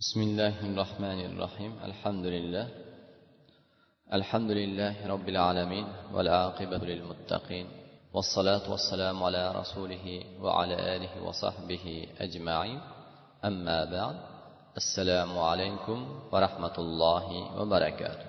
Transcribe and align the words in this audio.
بسم 0.00 0.20
الله 0.20 0.56
الرحمن 0.70 1.20
الرحيم 1.30 1.72
الحمد 1.88 2.26
لله 2.26 2.66
الحمد 4.18 4.50
لله 4.50 4.94
رب 5.12 5.26
العالمين 5.28 5.86
والعاقبة 6.14 6.82
للمتقين 6.90 7.66
والصلاة 8.14 8.64
والسلام 8.72 9.16
على 9.22 9.42
رسوله 9.60 10.06
وعلى 10.42 10.76
آله 10.96 11.12
وصحبه 11.26 11.84
أجمعين 12.20 12.80
أما 13.44 13.78
بعد 13.84 14.16
السلام 14.80 15.38
عليكم 15.38 15.98
ورحمة 16.32 16.76
الله 16.78 17.26
وبركاته 17.60 18.26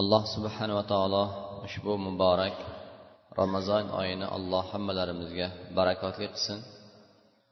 alloh 0.00 0.22
subhanava 0.34 0.82
taolo 0.86 1.24
ushbu 1.66 1.98
muborak 2.06 2.54
ramazon 3.40 3.84
oyini 4.00 4.26
alloh 4.36 4.64
hammalarimizga 4.72 5.48
barakotli 5.76 6.26
qilsin. 6.34 6.75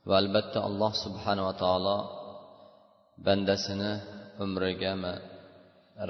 Va 0.08 0.14
albatta 0.22 0.58
alloh 0.68 0.92
subhanava 1.04 1.52
taolo 1.62 1.96
bandasini 3.26 3.92
umrigami 4.44 5.14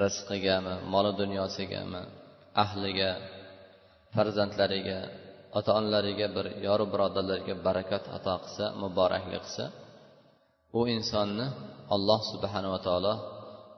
rizqigami 0.01 0.73
moli 0.93 1.11
dunyosigami 1.21 2.01
ahliga 2.63 3.11
farzandlariga 4.13 4.99
ota 5.57 5.71
onalariga 5.79 6.27
bir 6.35 6.45
yoru 6.67 6.85
birodarlarga 6.93 7.53
barakat 7.67 8.03
ato 8.17 8.33
qilsa 8.43 8.65
muboraklik 8.83 9.43
qilsa 9.45 9.65
u 10.77 10.81
insonni 10.95 11.47
alloh 11.95 12.19
subhanava 12.31 12.79
taolo 12.87 13.13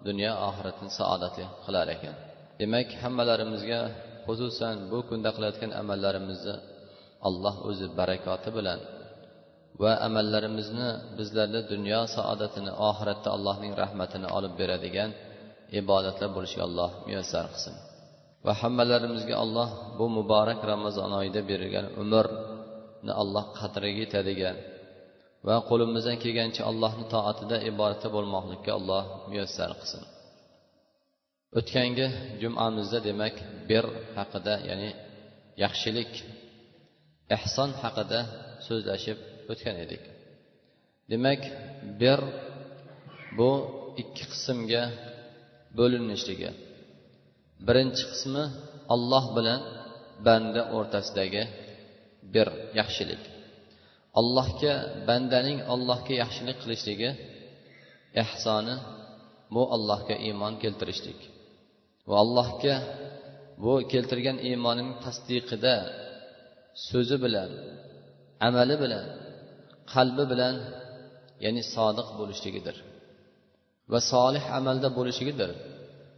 dunyo 0.07 0.31
oxiratini 0.49 0.91
saodatli 0.99 1.45
qilar 1.65 1.87
ekan. 1.95 2.15
Demak 2.59 2.89
hammalarimizga 3.01 3.79
xususan 4.25 4.75
bu 4.91 4.97
kunda 5.09 5.29
qilayotgan 5.35 5.71
amallarimizni 5.81 6.55
alloh 7.27 7.55
o'zi 7.69 7.87
barakoti 7.99 8.49
bilan 8.57 8.79
va 9.83 9.91
amallarimizni 10.07 10.89
bizlarni 11.17 11.61
dunyo 11.73 12.01
saodatini 12.15 12.71
oxiratda 12.89 13.29
allohning 13.35 13.73
rahmatini 13.81 14.27
olib 14.37 14.53
beradigan 14.61 15.09
ibodatlar 15.81 16.29
bo'lishiga 16.35 16.63
alloh 16.69 16.91
muyassar 17.07 17.45
qilsin. 17.53 17.75
Va 18.45 18.53
hammalarimizga 18.61 19.35
alloh 19.43 19.69
bu 19.97 20.05
muborak 20.17 20.59
ramazon 20.71 21.11
oyida 21.19 21.41
berilgan 21.49 21.85
umrni 22.01 23.13
alloh 23.21 23.45
qadriga 23.59 23.99
yetadigan 24.05 24.57
va 25.47 25.55
qo'limizdan 25.69 26.17
kelgancha 26.23 26.61
allohni 26.71 27.05
toatida 27.13 27.57
ibodatda 27.71 28.07
bo'lmoqlikka 28.15 28.71
alloh 28.79 29.03
muyassar 29.29 29.71
qilsin. 29.79 30.03
O'tgangi 31.59 32.07
jumamizda 32.41 32.99
demak 33.07 33.35
bir 33.69 33.85
haqida 34.17 34.53
ya'ni 34.69 34.89
yaxshilik 35.63 36.11
ehson 37.37 37.69
haqida 37.83 38.19
so'zlashib 38.67 39.19
o'tgan 39.51 39.77
edik. 39.85 40.03
Demak 41.11 41.41
bir 42.01 42.19
bu 43.37 43.51
ikki 44.01 44.25
qismga 44.31 44.83
bo'linishligi 45.77 46.49
birinchi 47.67 48.03
qismi 48.11 48.43
olloh 48.93 49.25
bilan 49.37 49.61
banda 50.25 50.61
o'rtasidagi 50.77 51.43
bir 52.33 52.47
yaxshilik. 52.79 53.23
Allohga 54.19 54.73
bandaning 55.07 55.59
allohga 55.73 56.13
yaxshilik 56.23 56.57
qilishligi 56.63 57.09
ehsoni 58.23 58.75
bu 59.55 59.61
allohga 59.75 60.15
iymon 60.27 60.53
keltirishlik. 60.63 61.19
Va 62.09 62.15
allohga 62.23 62.75
bu 63.63 63.73
keltirgan 63.91 64.37
iymonining 64.49 64.91
tasdiqida 65.05 65.75
so'zi 66.89 67.17
bilan 67.25 67.49
amali 68.47 68.75
bilan 68.83 69.05
qalbi 69.93 70.23
bilan 70.31 70.55
ya'ni 71.45 71.61
sodiq 71.75 72.07
bo'lishligidir 72.19 72.75
va 73.91 73.99
solih 74.11 74.43
amalda 74.59 74.87
bo'lishligidir 74.97 75.49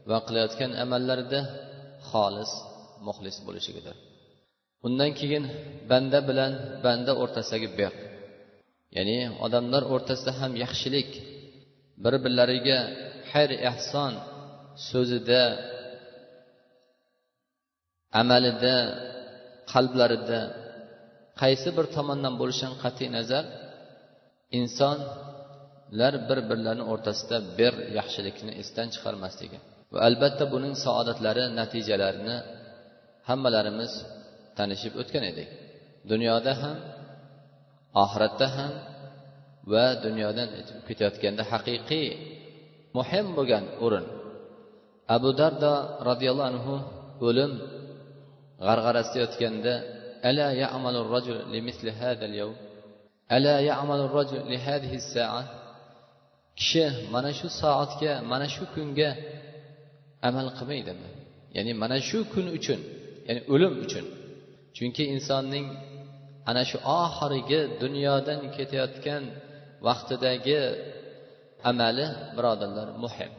va 0.10 0.18
qilayotgan 0.28 0.72
amallarida 0.84 1.40
xolis 2.10 2.52
muxlis 3.08 3.38
bo'lishligidir 3.48 3.96
undan 4.88 5.12
keyin 5.20 5.44
banda 5.92 6.20
bilan 6.30 6.52
banda 6.86 7.12
o'rtasidagi 7.24 7.70
ber 7.80 7.94
ya'ni 8.98 9.18
odamlar 9.46 9.84
o'rtasida 9.94 10.32
ham 10.40 10.52
yaxshilik 10.64 11.10
bir 12.04 12.14
birlariga 12.24 12.80
xayr 13.32 13.52
ehson 13.70 14.14
so'zida 14.90 15.44
amalida 18.22 18.76
qalblarida 19.72 20.40
qaysi 21.42 21.70
bir 21.78 21.86
tomondan 21.96 22.34
bo'lishidan 22.42 22.76
qat'iy 22.84 23.10
nazar 23.18 23.44
insonlar 24.60 26.14
bir 26.28 26.40
birlarini 26.50 26.86
o'rtasida 26.94 27.38
bir 27.60 27.74
yaxshilikni 27.98 28.52
esdan 28.62 28.88
chiqarmasligi. 28.94 29.58
Va 29.94 30.00
albatta 30.08 30.46
buning 30.54 30.74
saodatlari 30.86 31.44
natijalarini 31.60 32.38
hammalarimiz 33.30 33.92
tanishib 34.58 34.94
o'tgan 35.02 35.24
edik. 35.32 35.50
Dunyoda 36.12 36.54
ham 36.62 36.78
oxiratda 38.04 38.48
ham 38.58 38.74
va 39.72 39.86
dunyodan 40.06 40.50
ketayotganda 40.88 41.44
haqiqiy 41.52 42.08
muhim 42.98 43.26
bo'lgan 43.38 43.66
o'rin. 43.86 44.06
Abu 45.16 45.30
dardo 45.40 45.74
roziyallohu 46.10 46.50
anhu 46.54 46.76
o'lim 47.28 47.52
g'arg'arasida 48.66 49.18
yotganda 49.24 49.74
ألا 50.25 50.53
يعمل 50.53 50.97
الرجل 50.97 51.37
لمثل 51.53 51.89
هذا 51.89 52.25
اليوم 52.25 52.57
ألا 53.33 53.61
يعمل 53.61 54.01
الرجل 54.01 54.41
لهذه 54.53 54.95
الساعة 54.95 55.65
kishi 56.57 57.11
mana 57.11 57.33
shu 57.35 57.49
soatga 57.51 58.23
mana 58.23 58.47
shu 58.55 58.65
kunga 58.75 59.11
amal 60.29 60.49
qilmaydimi 60.59 61.09
ya'ni 61.57 61.73
mana 61.83 61.97
shu 62.09 62.19
kun 62.33 62.47
uchun 62.57 62.81
ya'ni 63.27 63.41
o'lim 63.53 63.75
uchun 63.85 64.07
chunki 64.77 65.05
insonning 65.15 65.67
ana 66.51 66.63
shu 66.71 66.79
oxirgi 67.03 67.61
dunyodan 67.83 68.41
ketayotgan 68.57 69.23
vaqtidagi 69.87 70.61
amali 71.71 72.07
birodarlar 72.37 72.89
muhim 73.05 73.33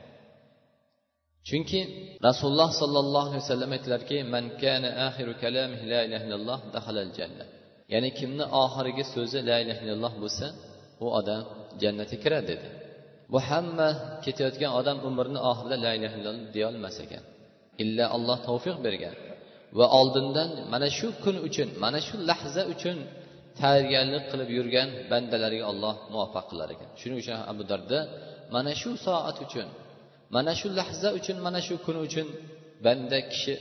chunki 1.49 1.81
rasululloh 2.29 2.71
sollallohu 2.83 3.29
alayhi 3.31 3.45
vasallam 3.47 3.71
aytdilarki 3.77 4.17
man 4.35 4.45
kana 4.63 4.89
axiru 5.09 5.33
kalamihi 5.43 5.85
la 5.93 6.01
ilaha 6.07 6.25
illalloh 6.27 6.61
dahalal 6.75 7.11
janna 7.19 7.45
ya'ni 7.93 8.11
kimni 8.19 8.45
oxirgi 8.65 9.05
so'zi 9.15 9.39
la 9.49 9.57
ilaha 9.63 9.81
illalloh 9.85 10.15
bo'lsa 10.25 10.47
u 11.05 11.07
odam 11.19 11.43
jannatga 11.83 12.17
kiradi 12.25 12.47
dedi. 12.51 12.69
Bu 13.33 13.39
hamma 13.49 13.89
ketayotgan 14.25 14.71
odam 14.81 14.99
umrini 15.09 15.41
oxirida 15.51 15.77
la 15.85 15.91
ilaha 15.99 16.15
illalloh 16.19 16.47
deyolmas 16.57 16.97
ekan. 17.05 17.23
Illa 17.83 18.05
alloh 18.17 18.39
tavfiq 18.49 18.77
bergan. 18.87 19.15
Va 19.79 19.87
oldindan 19.99 20.51
mana 20.73 20.89
shu 20.99 21.09
kun 21.25 21.37
uchun 21.47 21.69
mana 21.85 21.99
shu 22.07 22.15
lahza 22.31 22.63
uchun 22.75 22.97
tayyorgarlik 23.61 24.25
qilib 24.31 24.49
yurgan 24.59 24.89
bandalarga 25.11 25.65
alloh 25.73 25.95
muvaffaq 26.13 26.45
qilar 26.51 26.69
ekan. 26.75 26.89
Shuning 27.01 27.19
uchun 27.23 27.37
abu 27.53 27.63
darda 27.71 27.99
mana 28.55 28.73
shu 28.81 28.91
soat 29.07 29.37
uchun 29.47 29.69
mana 30.35 30.53
shu 30.61 30.69
lahza 30.79 31.09
uchun 31.19 31.37
mana 31.47 31.61
shu 31.67 31.75
kun 31.85 31.97
uchun 32.07 32.27
banda 32.85 33.19
kishi 33.31 33.55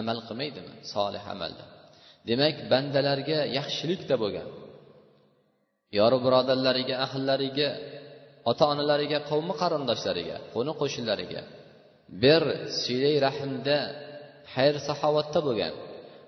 amal 0.00 0.18
qilmaydimi? 0.26 0.72
Solih 0.92 1.24
amalda. 1.34 1.64
Demak 2.28 2.56
bandalarga 2.72 3.38
yaxshilikda 3.58 4.14
bo'lgan. 4.22 4.48
Yori 5.98 6.18
birodarlariga 6.24 6.94
ahllariga 7.06 7.68
ota 8.50 8.64
onalariga 8.72 9.18
qavmi 9.30 9.54
qarindoshlariga 9.62 10.36
qo'ni 10.54 10.72
qo'shnilariga 10.80 11.42
bir 12.22 12.42
siylay 12.80 13.16
rahmda 13.26 13.76
xayr 14.54 14.76
saxovatda 14.88 15.40
bo'lgan 15.48 15.74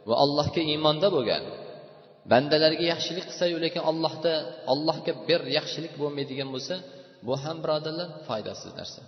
va 0.08 0.14
allohga 0.24 0.62
iymonda 0.72 1.08
bo'lgan. 1.16 1.44
Bandalarga 2.32 2.84
yaxshilik 2.92 3.24
qilsayu 3.30 3.56
lekin 3.64 3.82
allohda 3.90 4.32
allohga 4.72 5.12
bir 5.28 5.40
yaxshilik 5.58 5.92
bo'lmaydigan 6.02 6.48
bo'lsa 6.54 6.74
bu 7.26 7.34
ham 7.42 7.56
birodarlar 7.64 8.08
foydasiz 8.28 8.72
narsa. 8.80 9.00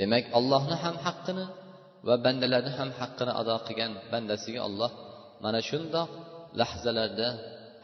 Demak 0.00 0.24
allohni 0.38 0.76
ham 0.84 0.96
haqqini 1.06 1.46
va 2.06 2.14
bandalarni 2.24 2.72
ham 2.78 2.90
haqqini 3.00 3.32
ado 3.40 3.54
qilgan 3.66 3.92
bandasiga 4.12 4.60
alloh 4.68 4.90
mana 5.44 5.60
shundoq 5.70 6.08
lahzalarda 6.60 7.28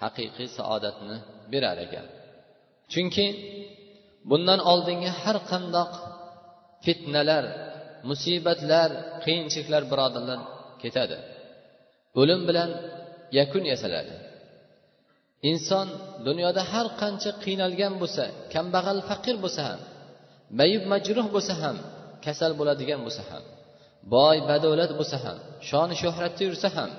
haqiqiy 0.02 0.48
saodatni 0.58 1.16
berar 1.52 1.78
ekan. 1.86 2.06
Chunki 2.92 3.26
bundan 4.30 4.60
oldingi 4.72 5.10
har 5.22 5.36
qandoq 5.50 5.92
fitnalar 6.84 7.44
musibatlar 8.10 8.90
qiyinchiliklar 9.24 9.82
birodarlar 9.92 10.40
ketadi. 10.82 11.18
O'lim 12.20 12.40
bilan 12.48 12.70
yakun 13.38 13.64
yasaladi. 13.72 14.14
Inson 15.50 15.88
dunyoda 16.26 16.62
har 16.72 16.86
qancha 17.00 17.30
qiynalgan 17.44 17.94
bo'lsa 18.02 18.24
kambag'al 18.52 19.00
faqir 19.08 19.36
bo'lsa 19.44 19.62
ham 19.68 19.80
mayib 20.58 20.82
majruh 20.92 21.26
bo'lsa 21.34 21.54
ham 21.62 21.76
kasal 22.24 22.52
bo'ladigan 22.60 23.00
bo'lsa 23.06 23.22
ham 23.30 23.42
boy 24.14 24.36
badavlat 24.50 24.90
bo'lsa 25.00 25.16
ham 25.24 25.36
shon 25.68 25.90
shuhratda 26.02 26.42
yursa 26.48 26.68
ham 26.76 26.90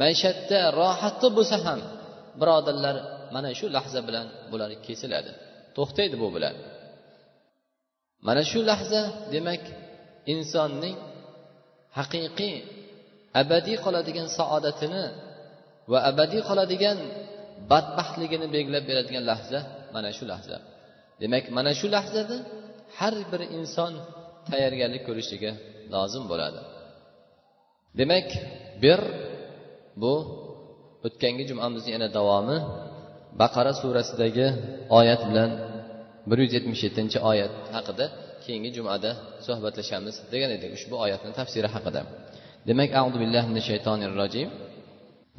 maishatda 0.00 0.58
rohatda 0.80 1.28
bo'lsa 1.38 1.56
ham 1.66 1.80
birodarlar 2.40 2.96
mana 3.34 3.50
shu 3.58 3.66
lahza 3.76 4.00
bilan 4.08 4.26
bular 4.50 4.70
kesiladi. 4.86 5.32
To'xtaydi 5.76 6.16
bu 6.22 6.28
bilan. 6.36 6.54
Mana 8.26 8.42
shu 8.50 8.60
lahza 8.70 9.02
demak 9.34 9.62
insonning 10.32 10.96
haqiqiy 11.98 12.56
abadiy 13.42 13.76
qoladigan 13.84 14.28
saodatini 14.38 15.04
va 15.92 15.98
abadiy 16.10 16.42
qoladigan 16.48 16.98
badbaxtligini 17.70 18.46
belgilab 18.54 18.84
beradigan 18.90 19.24
lahza 19.30 19.60
mana 19.94 20.10
shu 20.16 20.24
lahza. 20.32 20.56
Demak 21.22 21.44
mana 21.56 21.72
shu 21.80 21.86
lahzada 21.96 22.36
har 22.98 23.14
bir 23.30 23.42
inson 23.58 23.92
tayyorgarlik 24.49 25.03
ko'rishligi 25.07 25.51
lozim 25.93 26.23
bo'ladi 26.31 26.59
demak 27.99 28.27
bir 28.83 28.99
bu 30.01 30.13
o'tgangi 31.07 31.43
jumamizni 31.49 31.91
yana 31.95 32.07
davomi 32.17 32.57
baqara 33.41 33.73
surasidagi 33.81 34.47
oyat 34.99 35.21
bilan 35.29 35.51
bir 36.29 36.37
yuz 36.43 36.51
yetmish 36.57 36.81
yettinchi 36.87 37.17
oyat 37.31 37.53
haqida 37.75 38.05
keyingi 38.43 38.71
jumada 38.77 39.11
suhbatlashamiz 39.45 40.15
degan 40.33 40.51
edik 40.57 40.71
ushbu 40.77 40.95
oyatni 41.05 41.31
tafsiri 41.39 41.69
haqida 41.75 42.01
demak 42.69 42.89
audu 43.01 43.17
billahi 43.23 43.47
minash 43.51 43.67
shaytonir 43.71 44.13
rojim 44.21 44.49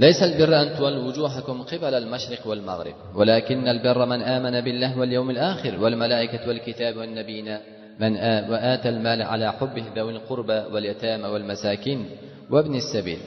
ليس 0.04 0.20
البر 0.28 0.52
أن 0.62 0.68
تولوا 0.78 1.04
وجوهكم 1.08 1.56
قبل 1.62 1.94
المشرق 2.02 2.42
والمغرب 2.50 2.96
ولكن 3.18 3.68
البر 3.74 4.00
من 4.12 4.20
آمن 4.36 4.54
بالله 4.60 4.98
واليوم 5.00 5.28
الآخر 5.30 5.72
والملائكة 5.82 6.48
والكتاب 6.48 6.96
والنبيين 6.96 7.48
من 7.99 8.11
وآتى 8.51 8.89
المال 8.89 9.21
على 9.21 9.47
حبه 9.57 9.85
ذوي 9.95 10.11
القربى 10.11 10.59
واليتامى 10.73 11.27
والمساكين 11.33 11.99
وابن 12.51 12.75
السبيل. 12.75 13.19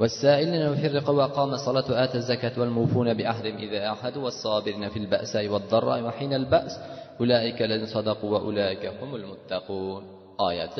والسائلين 0.00 0.68
وفي 0.68 0.86
الرقى 0.86 1.14
وقام 1.14 1.50
الصلاة 1.54 1.86
وآتى 1.92 2.16
الزكاة 2.18 2.60
والموفون 2.60 3.14
بعهدهم 3.14 3.56
إذا 3.56 3.80
عاهدوا 3.88 4.24
والصابرين 4.24 4.88
في 4.88 4.98
البأساء 4.98 5.48
والضراء 5.48 6.02
وحين 6.02 6.32
البأس. 6.34 6.72
أولئك 7.20 7.62
الذين 7.62 7.86
صدقوا 7.86 8.30
وأولئك 8.30 8.86
هم 8.86 9.10
المتقون. 9.14 10.02
آية 10.50 10.76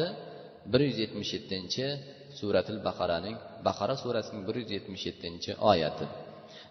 177 0.67 1.99
suratil 2.41 2.79
baqaraning 2.88 3.37
baqara 3.67 3.94
surasining 4.02 4.43
bir 4.49 4.55
yuz 4.61 4.70
yetmish 4.76 5.05
yettinchi 5.08 5.50
oyati 5.70 6.05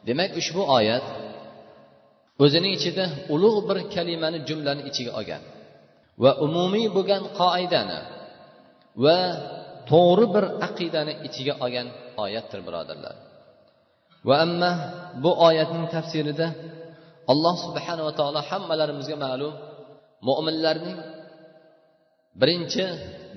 demak 0.07 0.31
ushbu 0.41 0.61
oyat 0.77 1.05
o'zining 2.43 2.73
ichida 2.77 3.05
ulug' 3.33 3.59
bir 3.69 3.77
kalimani 3.95 4.39
jumlani 4.47 4.81
ichiga 4.89 5.11
olgan. 5.19 5.41
Va 6.21 6.31
umumiy 6.45 6.87
bo'lgan 6.95 7.23
qoidani 7.41 7.99
va 9.03 9.19
to'g'ri 9.91 10.25
bir 10.35 10.45
aqidani 10.67 11.13
ichiga 11.27 11.53
olgan 11.65 11.87
oyatdir 12.23 12.59
birodarlar. 12.67 13.15
Va 14.27 14.35
amma 14.45 14.71
bu 15.23 15.31
oyatning 15.47 15.85
tafsirida 15.95 16.47
alloh 17.31 17.55
subhanava 17.65 18.11
taolo 18.19 18.39
hammalarimizga 18.49 19.17
ma'lum 19.25 19.53
mo'minlarning 20.27 20.97
birinchi 22.41 22.83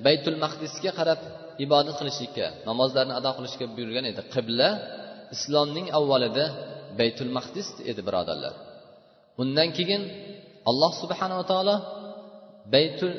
baytul 0.07 0.39
maqdisga 0.45 0.91
qarab 0.99 1.21
ibodat 1.65 1.97
qilishlikka 2.01 2.47
namozlarni 2.69 3.15
ado 3.21 3.31
qilishga 3.39 3.67
buyurgan 3.77 4.05
edi. 4.13 4.23
Qibla 4.35 4.69
islomning 5.35 5.87
avvalida 5.99 6.45
baytul 7.01 7.31
maqdis 7.39 7.69
edi 7.91 8.01
birodarlar. 8.09 8.55
Undan 9.43 9.69
keyin 9.77 10.03
alloh 10.71 10.93
subhanava 11.03 11.45
taolo 11.53 11.77
baytul 12.73 13.15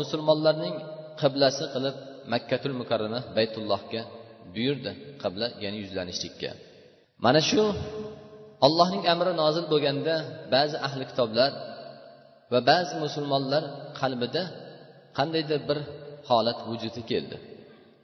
musulmonlarning 0.00 0.76
qiblasi 1.20 1.64
qilib 1.74 1.96
makkatul 2.32 2.74
mukarrama 2.80 3.20
baytullohga 3.36 4.02
buyurdi 4.54 4.92
qibla 5.22 5.46
ya'ni 5.64 5.78
yuzlanishlikka. 5.84 6.50
Mana 7.24 7.40
shu 7.48 7.62
allohning 8.66 9.04
amri 9.12 9.32
nozil 9.42 9.64
bo'lganda 9.72 10.14
ba'zi 10.54 10.76
ahli 10.86 11.04
kitoblar 11.10 11.50
va 12.52 12.60
ba'zi 12.70 12.94
musulmonlar 13.04 13.62
qalbida 14.00 14.42
qandaydir 15.18 15.60
bir 15.68 15.78
holat 16.28 16.58
vujudga 16.68 17.02
keldi. 17.10 17.36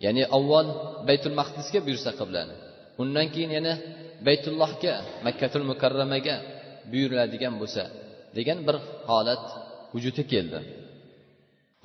Ya'ni 0.04 0.22
avval 0.36 0.66
baytul 1.08 1.34
maqdisga 1.40 1.78
buyursa 1.86 2.10
qiblani 2.20 2.54
undan 3.02 3.26
keyin 3.34 3.52
yana 3.58 3.72
baytullohga 4.26 4.94
makkatul 5.26 5.64
mukarramaga 5.70 6.36
buyuriladigan 6.90 7.54
bo'lsa 7.60 7.82
degan 8.36 8.58
bir 8.66 8.76
holat 9.10 9.44
vujudga 9.94 10.24
keldi. 10.32 10.58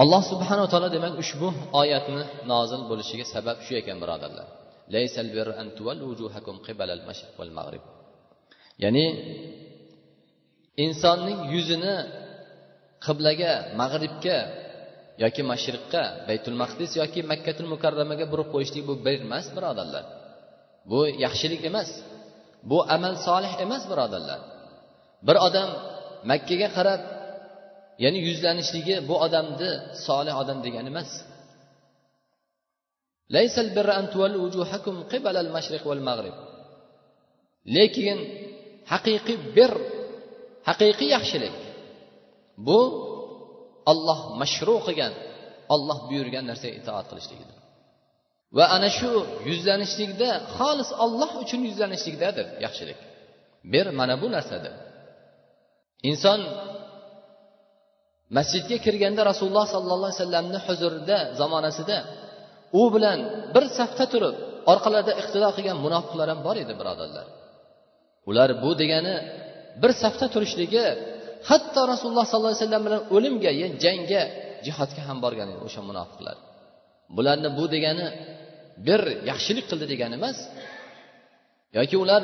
Alloh 0.01 0.21
subhanava 0.31 0.68
taolo 0.74 0.89
demak 0.95 1.13
ushbu 1.24 1.48
oyatni 1.81 2.24
nozil 2.51 2.81
bo'lishiga 2.89 3.25
sabab 3.33 3.57
shu 3.65 3.74
ekan 3.81 3.98
birodarlar. 4.03 4.48
Ya'ni 8.83 9.06
insonning 10.86 11.39
yuzini 11.53 11.95
qiblaga 13.06 13.51
mag'ribga 13.81 14.38
yoki 15.24 15.42
mashriqqa 15.51 16.03
baytul 16.27 16.57
maqdis 16.63 16.92
yoki 17.01 17.21
makkatul 17.31 17.68
mukarramaga 17.74 18.25
burib 18.31 18.48
qo'yishlik 18.53 18.83
bu 18.89 18.94
bir 19.06 19.13
emas 19.27 19.45
birodarlar. 19.56 20.06
Bu 20.89 21.00
yaxshilik 21.25 21.62
emas. 21.69 21.89
Bu 22.69 22.77
amal 22.95 23.13
solih 23.27 23.53
emas 23.65 23.83
birodarlar. 23.92 24.39
Bir 25.27 25.38
odam 25.48 25.69
makkaga 26.31 26.69
qarab 26.77 27.01
ya'ni 28.03 28.19
yuzlanishligi 28.27 28.95
bu 29.09 29.15
odamni 29.25 29.71
solih 30.07 30.33
odam 30.42 30.59
degani 30.65 30.89
emas. 30.94 31.12
Lekin 37.75 38.18
haqiqiy 38.92 39.38
bir 39.57 39.71
haqiqiy 40.69 41.09
yaxshilik 41.15 41.56
bu 42.68 42.80
olloh 43.92 44.19
mashru 44.42 44.75
qilgan 44.88 45.13
olloh 45.74 46.00
buyurgan 46.09 46.45
narsaga 46.51 46.75
itoat 46.81 47.06
qilishligidir. 47.12 47.57
Va 48.57 48.65
ana 48.75 48.89
shu 49.00 49.12
yuzlanishlikda 49.50 50.30
xolis 50.57 50.89
olloh 51.03 51.31
uchun 51.44 51.62
yuzlanishlikdadir 51.69 52.48
yaxshilik. 52.65 53.00
Bir 53.74 53.86
mana 54.00 54.15
bu 54.21 54.27
narsadir. 54.36 54.74
Inson 56.09 56.39
masjidga 58.38 58.78
kirganda 58.86 59.22
rasululloh 59.31 59.66
sollallohu 59.74 60.10
alayhi 60.10 60.19
vasallamni 60.19 60.60
huzurida 60.68 61.18
zamonasida 61.39 61.98
u 62.81 62.83
bilan 62.94 63.19
bir 63.56 63.66
safda 63.78 64.06
turib 64.13 64.36
orqalarida 64.72 65.13
iqtido 65.22 65.50
qilgan 65.57 65.78
munofiqlar 65.86 66.28
ham 66.31 66.39
bor 66.48 66.56
edi 66.63 66.74
birodarlar. 66.80 67.28
Ular 68.30 68.50
bu 68.63 68.72
degani 68.81 69.16
bir 69.81 69.92
safda 70.04 70.25
turishligi 70.33 70.86
hatto 71.50 71.81
rasululloh 71.92 72.25
sollallohu 72.31 72.54
alayhi 72.54 72.66
vasallam 72.66 72.83
bilan 72.88 73.01
o'limga 73.16 73.51
jangga 73.83 74.24
jihodga 74.66 75.01
ham 75.10 75.17
borgan 75.25 75.48
edi 75.53 75.60
o'sha 75.67 75.82
munofiqlar. 75.89 76.38
Bularni 77.15 77.50
bu 77.60 77.65
degani 77.75 78.08
bir 78.88 79.01
yaxshilik 79.29 79.65
qildi 79.72 79.86
degani 79.94 80.15
emas 80.22 80.38
yoki 81.77 81.96
ular 82.03 82.22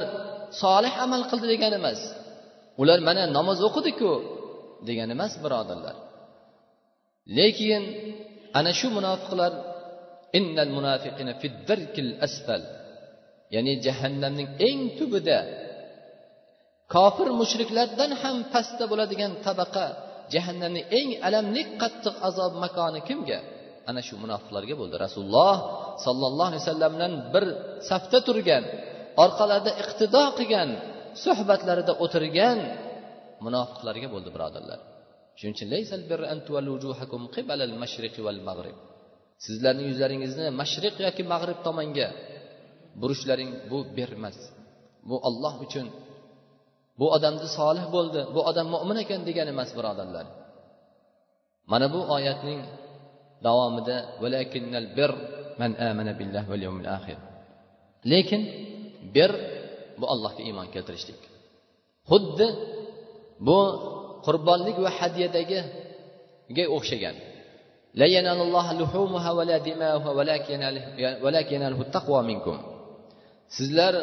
solih 0.64 0.94
amal 1.06 1.22
qildi 1.32 1.48
degani 1.54 1.76
emas. 1.82 2.00
Ular 2.82 3.00
mana 3.08 3.24
namoz 3.38 3.60
o'qidiku 3.68 4.12
degani 4.88 5.14
emas 5.18 5.34
birodarlar. 5.44 5.96
Lekin 7.38 7.84
ana 8.60 8.72
shu 8.80 8.88
munofiqlar 8.98 9.52
innal 10.38 10.72
munafiqina 10.78 11.34
fiddarkil 11.42 12.12
asfal 12.28 12.62
ya'ni 13.56 13.74
jahannamning 13.86 14.50
eng 14.70 14.80
tubida 14.98 15.40
kofir 16.94 17.28
mushriklardan 17.42 18.12
ham 18.22 18.38
pastda 18.54 18.86
bo'ladigan 18.92 19.32
tabaqa 19.46 19.86
jahannamning 20.34 20.86
eng 21.00 21.10
alamli 21.28 21.62
qattiq 21.82 22.16
azob 22.30 22.54
makoni 22.64 23.02
kimga? 23.10 23.40
Ana 23.90 24.02
shu 24.08 24.16
munofiqlarga 24.24 24.76
bo'ldi. 24.82 24.96
Rasululloh 25.06 25.56
sollallohu 26.06 26.50
alayhi 26.52 26.64
vasallam 26.66 26.92
bilan 26.96 27.14
bir 27.34 27.46
safda 27.90 28.20
turgan 28.28 28.64
orqalarida 29.24 29.72
iqtido 29.84 30.24
qilgan 30.38 30.70
suhbatlarida 31.24 31.94
o'tirgan 32.04 32.58
munofiqlarga 33.46 34.08
bo'ldi 34.14 34.30
birodarlar. 34.36 34.80
Shuning 35.38 35.56
uchun 35.58 35.70
sizlarning 39.46 39.88
yuzlaringizni 39.92 40.46
mashriq 40.62 40.96
yoki 41.06 41.24
mag'rib 41.34 41.60
tomonga 41.68 42.08
burishlaring 43.02 43.52
bu 43.72 43.78
bermas 43.98 44.38
bu 45.10 45.16
olloh 45.28 45.54
uchun 45.66 45.88
bu 47.00 47.06
odamni 47.16 47.48
solih 47.60 47.86
bo'ldi 47.96 48.22
bu 48.36 48.40
odam 48.50 48.68
mo'min 48.76 48.98
ekan 49.04 49.22
degani 49.28 49.52
emas 49.56 49.72
birodarlar. 49.78 50.26
Mana 51.72 51.88
bu 51.96 52.00
oyatning 52.16 52.62
davomida 53.46 53.98
lekin 58.12 58.42
bir 59.16 59.32
bu 60.00 60.06
allohga 60.14 60.42
iymon 60.50 60.68
keltirishlik. 60.76 61.22
Xuddi 62.10 62.48
bu 63.48 63.60
qurbonlik 64.26 64.78
va 64.86 64.92
hadyadagiga 65.00 66.64
o'xshagan. 66.76 67.16
Sizlar 73.58 73.94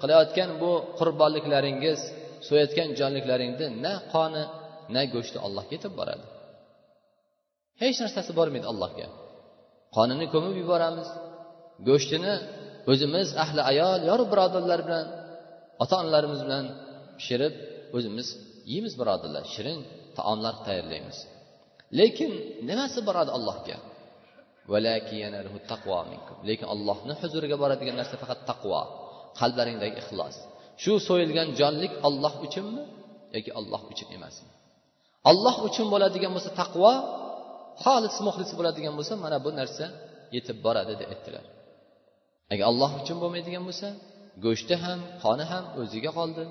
qilayotgan 0.00 0.50
bu 0.62 0.70
qurbonliklaringiz 0.98 2.00
so'yayotgan 2.46 2.88
jonliklaringni 3.00 3.66
na 3.84 3.92
qoni 4.14 4.42
na 4.94 5.02
go'shti 5.14 5.38
ollohga 5.46 5.72
yetib 5.76 5.92
boradi. 6.00 6.24
Hech 7.82 7.96
narsasi 8.02 8.30
bormaydi 8.38 8.66
allohga. 8.72 9.06
Qonini 9.96 10.26
ko'mib 10.34 10.54
yuboramiz. 10.62 11.08
Go'shtini 11.88 12.34
o'zimiz 12.92 13.28
ahli 13.44 13.60
ayol 13.70 14.00
yor 14.10 14.20
birodarlar 14.32 14.80
bilan 14.86 15.06
ota 15.82 15.94
onalarimiz 16.02 16.40
bilan 16.46 16.64
pishirib 17.18 17.54
o'zimiz 17.96 18.28
yeymiz 18.72 18.94
birodarlar 19.00 19.44
shirin 19.54 19.78
taomlar 20.18 20.54
tayyorlaymiz. 20.66 21.18
Lekin 21.98 22.32
nimasi 22.68 23.00
boradi 23.08 23.30
allohga? 23.36 23.76
Lekin 26.48 26.66
allohni 26.74 27.14
huzuriga 27.20 27.56
boradigan 27.62 27.96
narsa 28.00 28.16
faqat 28.22 28.40
taqvo 28.50 28.80
qalblaringdagi 29.40 29.96
ixlos. 30.02 30.36
Shu 30.82 30.92
so'yilgan 31.08 31.48
jonlik 31.60 31.92
olloh 32.08 32.34
uchunmi 32.46 32.82
yoki 33.36 33.50
olloh 33.60 33.82
uchun 33.92 34.08
emasmi 34.16 34.50
olloh 35.30 35.56
uchun 35.68 35.86
bo'ladigan 35.92 36.32
bo'lsa 36.36 36.50
taqvo 36.60 36.92
xolis 37.84 38.16
muxlis 38.26 38.50
bo'ladigan 38.58 38.94
bo'lsa 38.98 39.14
mana 39.24 39.38
bu 39.44 39.50
narsa 39.60 39.84
yetib 40.36 40.56
boradi 40.66 40.94
deb 41.00 41.08
aytdilar. 41.14 41.44
Agar 42.52 42.64
alloh 42.72 42.90
uchun 43.00 43.16
bo'lmaydigan 43.22 43.64
bo'lsa 43.68 43.88
go'shti 44.44 44.74
ham 44.84 44.98
qoni 45.24 45.44
ham 45.52 45.64
o'ziga 45.80 46.10
qoldi. 46.18 46.44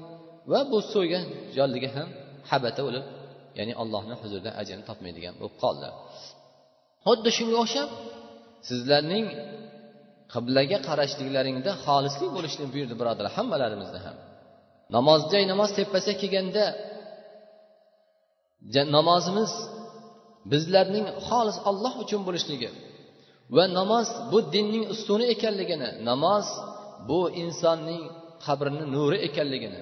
Va 0.52 0.60
bu 0.72 0.78
so'ygan 0.94 1.26
jonligi 1.58 1.90
ham 1.96 2.08
habata 2.52 2.82
bo'lib 2.88 3.06
ya'ni 3.58 3.74
allohni 3.82 4.16
huzurida 4.22 4.52
ajrini 4.62 4.84
topmaydigan 4.90 5.34
bo'lib 5.40 5.56
qoldi. 5.64 5.88
Xuddi 7.06 7.30
shunga 7.38 7.58
o'xshab 7.64 7.90
sizlarning 8.70 9.26
qiblaga 10.34 10.78
qarashliklaringda 10.88 11.72
xolislik 11.86 12.30
bo'lishni 12.38 12.66
buyurdi 12.74 12.96
birodarlar 13.00 13.34
hammalarimizni 13.38 14.00
ham. 14.06 14.18
Namoz 14.96 15.22
joy 15.32 15.44
namoz 15.52 15.70
tepasiga 15.80 16.16
kelganda 16.22 16.66
namozimiz 18.98 19.52
bizlarning 20.52 21.06
xolis 21.28 21.58
olloh 21.70 21.94
uchun 22.04 22.22
bo'lishligi 22.28 22.70
va 23.56 23.64
namoz 23.80 24.08
bu 24.32 24.40
dinning 24.54 24.86
ustuni 24.94 25.26
ekanligini 25.36 25.90
namoz 26.10 26.48
bu 27.10 27.20
insonning 27.44 28.04
qabrini 28.46 28.86
nuri 28.96 29.18
ekanligini 29.28 29.82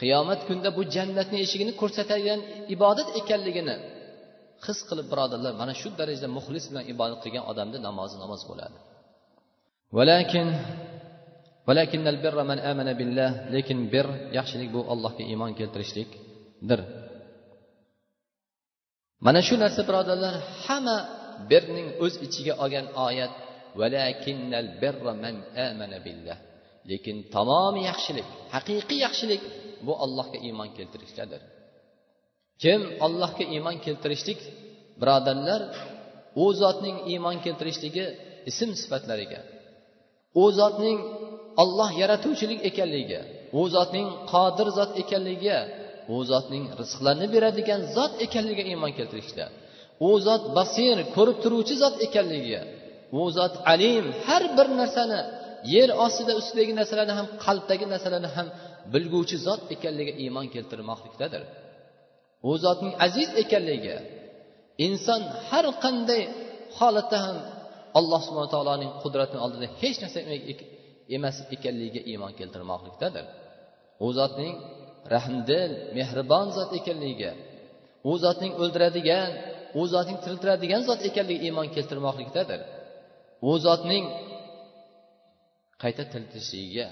qiyomat 0.00 0.40
kunida 0.48 0.70
bu 0.78 0.82
jannatni 0.94 1.38
eshigini 1.44 1.72
ko'rsatadigan 1.80 2.40
ibodat 2.74 3.08
ekanligini 3.20 3.76
his 4.66 4.78
qilib 4.88 5.06
birodarlar 5.12 5.52
mana 5.62 5.72
shu 5.80 5.88
darajada 6.00 6.28
muxlis 6.36 6.64
bilan 6.70 6.84
ibodat 6.92 7.18
qilgan 7.24 7.44
odamni 7.50 7.78
namozi 7.88 8.16
namoz 8.24 8.42
bo'ladi. 8.50 8.76
Lekin 13.54 13.78
bir 13.94 14.06
yaxshilik 14.38 14.70
bu 14.76 14.80
allohga 14.92 15.22
iymon 15.32 15.52
keltirishlikdir. 15.60 16.80
Mana 19.26 19.40
shu 19.48 19.54
narsa 19.62 19.80
birodarlar 19.88 20.34
hamma 20.66 20.96
birning 21.50 21.88
o'z 22.04 22.14
ichiga 22.26 22.54
olgan 22.64 22.86
oyat 23.06 23.32
lekin 26.90 27.16
tamomi 27.34 27.80
yaxshilik 27.90 28.26
haqiqiy 28.54 28.98
yaxshilik 29.06 29.42
bu 29.86 29.92
allohga 30.04 30.38
iymon 30.48 30.70
keltirishdadir. 30.76 31.40
Kim 32.62 32.80
allohga 33.06 33.44
iymon 33.54 33.76
keltirishlik 33.86 34.40
birodarlar 35.00 35.62
u 36.42 36.44
zotning 36.60 36.96
iymon 37.12 37.36
keltirishligi 37.44 38.06
ism 38.50 38.70
sifatlariga 38.82 39.40
u 40.42 40.44
zotning 40.58 40.98
olloh 41.62 41.90
yaratuvchilik 42.02 42.60
ekanligiga 42.70 43.20
u 43.60 43.62
zotning 43.74 44.08
qodir 44.32 44.68
zot 44.78 44.90
ekanligiga 45.02 45.58
u 46.14 46.16
zotning 46.30 46.64
rizqlarni 46.80 47.26
beradigan 47.34 47.80
zot 47.96 48.12
ekanligiga 48.26 48.64
iymon 48.72 48.92
keltirishda 48.98 49.46
u 50.08 50.10
zot 50.26 50.42
basir 50.56 50.96
ko'rib 51.14 51.36
turuvchi 51.44 51.74
zot 51.82 51.94
ekanligiga 52.06 52.62
u 53.20 53.22
zot 53.36 53.54
alim 53.72 54.06
har 54.26 54.42
bir 54.56 54.68
narsani 54.80 55.20
yer 55.74 55.88
ostida 56.04 56.32
ustidagi 56.40 56.72
narsalarni 56.80 57.14
ham 57.18 57.26
qalbdagi 57.44 57.86
narsalarni 57.92 58.30
ham 58.36 58.48
bilguvchi 58.94 59.36
zot 59.46 59.62
ekanligiga 59.74 60.14
iymon 60.24 60.46
keltirmoqlikdadir. 60.54 61.42
U 62.48 62.52
zotning 62.64 62.92
aziz 63.06 63.30
ekanligiga 63.42 63.96
inson 64.86 65.22
har 65.48 65.66
qanday 65.84 66.22
holatda 66.78 67.18
ham 67.24 67.36
alloh 67.98 68.20
subhana 68.26 68.48
taoloning 68.54 68.90
qudratini 69.02 69.40
oldida 69.46 69.66
hech 69.80 69.96
narsa 70.02 70.20
emas 71.16 71.36
ekanligiga 71.56 72.00
iymon 72.10 72.32
keltirmoqlikdadir. 72.40 73.26
U 74.06 74.08
zotning 74.18 74.54
rahmdil 75.14 75.70
mehribon 75.96 76.46
zot 76.56 76.70
ekanligiga 76.80 77.32
u 78.10 78.12
zotning 78.24 78.52
o'ldiradigan 78.62 79.30
u 79.80 79.82
zotning 79.92 80.18
tiriltiradigan 80.24 80.82
zot 80.88 81.00
ekanligiga 81.08 81.44
iymon 81.48 81.68
keltirmoqlikdadir. 81.76 82.60
U 83.50 83.52
zotning 83.66 84.04
qayta 85.82 86.02
tiriltirishligiga 86.12 86.86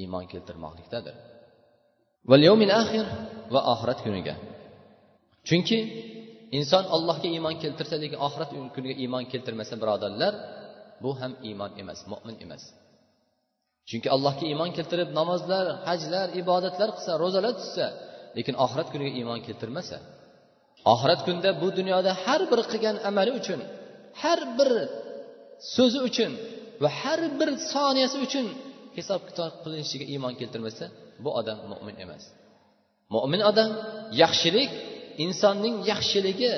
iymon 0.00 0.24
keltirmoqlikdadir. 0.32 1.14
Va 3.54 3.60
oxirat 3.72 3.98
kuniga. 4.06 4.34
Chunki 5.48 5.78
inson 6.58 6.84
allohga 6.94 7.28
iymon 7.36 7.54
keltirsa 7.62 7.96
lekin 8.02 8.18
oxirat 8.26 8.50
kuniga 8.74 8.94
iymon 9.02 9.24
keltirmasa 9.32 9.74
birodarlar 9.82 10.34
bu 11.02 11.10
ham 11.20 11.32
iymon 11.48 11.70
emas 11.82 12.00
mo'min 12.12 12.36
emas. 12.44 12.62
Chunki 13.88 14.08
allohga 14.16 14.44
iymon 14.52 14.70
keltirib 14.76 15.08
namozlar 15.18 15.66
hajlar 15.88 16.26
ibodatlar 16.40 16.88
qilsa 16.96 17.12
ro'zalar 17.22 17.52
tutsa 17.60 17.86
lekin 18.36 18.54
oxirat 18.64 18.88
kuniga 18.92 19.12
iymon 19.20 19.40
keltirmasa 19.46 19.96
oxirat 20.92 21.20
kunida 21.26 21.50
bu 21.62 21.68
dunyoda 21.78 22.12
har 22.24 22.40
bir 22.50 22.60
qilgan 22.70 22.96
amali 23.08 23.32
uchun 23.40 23.60
har 24.22 24.40
bir 24.58 24.70
so'zi 25.74 25.98
uchun 26.08 26.32
va 26.82 26.88
har 27.00 27.20
bir 27.38 27.50
soniyasi 27.72 28.16
uchun 28.26 28.46
hisob 29.00 29.20
kitob 29.28 29.52
qilinishiga 29.62 30.04
iymon 30.14 30.34
keltirmasa 30.40 30.86
bu 31.24 31.30
odam 31.40 31.58
mo'min 31.72 31.96
emas. 32.04 32.24
Mo'min 33.14 33.40
odam 33.50 33.70
yaxshilik 34.22 34.70
insonning 35.24 35.76
yaxshiligi 35.90 36.52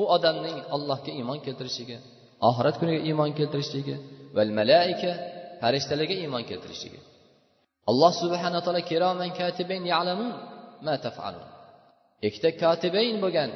u 0.00 0.02
odamning 0.16 0.58
allohga 0.74 1.10
iymon 1.18 1.38
keltirishligi 1.46 1.96
oxirat 2.48 2.76
kuniga 2.80 3.00
iymon 3.08 3.30
keltirishligi 3.38 3.96
va 4.36 4.42
malaika 4.60 5.12
farishtalarga 5.62 6.14
iymon 6.22 6.42
keltirishligi 6.50 7.00
alloh 7.90 8.12
subhana 8.22 8.58
taolo 8.64 8.80
kiroman 8.90 9.30
katibayn 9.40 9.82
ya'lamun 9.92 10.30
ma 10.86 10.94
tafalun. 11.04 11.46
Ikkita 12.26 12.50
kotibayn 12.62 13.16
bo'lgan 13.24 13.50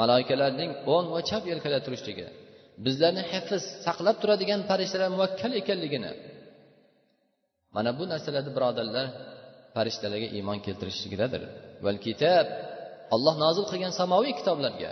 malaikalarning 0.00 0.70
o'ng 0.94 1.06
va 1.14 1.20
chap 1.28 1.42
yelkada 1.52 1.78
turishligi 1.86 2.26
bizlarni 2.84 3.22
hifz 3.32 3.62
saqlab 3.86 4.16
turadigan 4.22 4.60
farishtalar 4.70 5.08
muvakkal 5.14 5.52
ekanligini 5.60 6.10
mana 7.78 7.90
bu 7.98 8.04
narsalarni 8.12 8.50
birodarlar 8.56 9.06
farishtalarga 9.74 10.28
iymon 10.36 10.58
keltirishligidadir. 10.66 11.42
Val 11.84 11.98
kitob 12.06 12.46
alloh 13.14 13.34
nozil 13.44 13.64
qilgan 13.70 13.92
samoviy 14.00 14.34
kitoblarga 14.40 14.90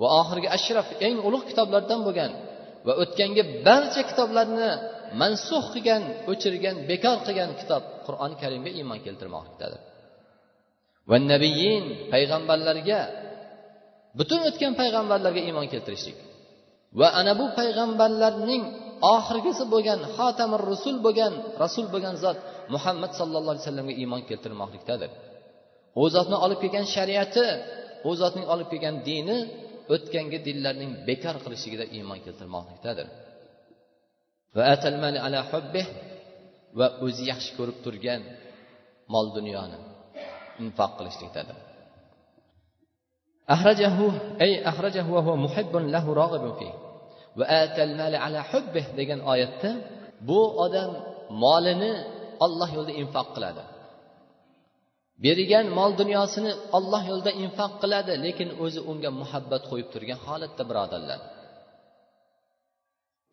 va 0.00 0.06
oxirgi 0.20 0.48
ashraf 0.56 0.88
eng 1.06 1.16
ulug' 1.28 1.46
kitoblardan 1.50 2.00
bo'lgan 2.06 2.32
va 2.86 2.92
o'tgangi 3.02 3.42
barcha 3.66 4.02
kitoblarni 4.10 4.70
mansux 5.20 5.64
qilgan 5.74 6.02
o'chirgan 6.30 6.76
bekor 6.90 7.18
qilgan 7.26 7.50
kitob 7.60 7.82
qur'oni 8.06 8.36
karimga 8.42 8.70
iymon 8.78 8.98
keltirmoqdadir. 9.06 9.80
Va 11.10 11.16
nabiyin 11.32 11.84
payg'ambarlarga 12.12 13.00
butun 14.18 14.40
o'tgan 14.48 14.72
payg'ambarlarga 14.80 15.42
iymon 15.48 15.66
keltirishlik. 15.72 16.18
Va 17.00 17.08
ana 17.20 17.32
bu 17.40 17.46
payg'ambarlarning 17.58 18.62
oxirgisi 19.14 19.64
bo'lgan 19.74 20.00
xotamir 20.16 20.60
rusul 20.70 20.96
bo'lgan 21.06 21.32
rasul 21.62 21.86
bo'lgan 21.94 22.14
zot 22.24 22.38
muhammad 22.74 23.12
sallallohu 23.18 23.54
alayhi 23.54 23.64
vasallamga 23.66 23.94
iymon 24.02 24.22
keltirmoqlikdadir. 24.28 25.10
U 26.02 26.04
zotni 26.14 26.36
olib 26.44 26.58
kelgan 26.62 26.86
shariati 26.94 27.46
u 28.08 28.10
zotning 28.20 28.46
olib 28.54 28.68
kelgan 28.72 28.96
dini 29.08 29.38
o'tgangi 29.94 30.38
dinlarning 30.46 30.90
bekor 31.08 31.36
qilishligida 31.44 31.84
iymon 31.96 32.18
keltirmoqlikdadir. 32.26 33.06
Va 34.56 34.62
ala 35.26 35.40
va 36.78 36.86
o'zi 37.06 37.22
yaxshi 37.32 37.50
ko'rib 37.58 37.78
turgan 37.84 38.20
mol 39.14 39.26
dunyoni 39.36 39.78
infoq 40.64 40.92
qilishlikdadir. 40.98 41.56
Ahrajahu 43.54 44.06
ay 44.44 44.52
ahrajahu 44.70 45.10
va 45.28 45.34
muhibbun 45.44 45.84
lahu 45.94 46.10
rag'ibun 46.22 46.52
fihi. 46.60 46.74
ala 48.26 48.40
degan 48.98 49.20
oyatda 49.32 49.70
bu 50.28 50.40
odam 50.64 50.90
molini 51.42 51.92
olloh 52.44 52.70
yo'lida 52.76 52.94
infoq 53.02 53.28
qiladi. 53.36 53.62
Bergan 55.24 55.66
mol 55.78 55.92
dunyosini 56.00 56.52
olloh 56.76 57.02
yo'lida 57.10 57.32
infoq 57.44 57.72
qiladi 57.82 58.12
lekin 58.24 58.48
o'zi 58.64 58.80
unga 58.90 59.10
muhabbat 59.20 59.62
qo'yib 59.70 59.88
turgan 59.94 60.18
holatda 60.26 60.62
birodarlar. 60.70 61.20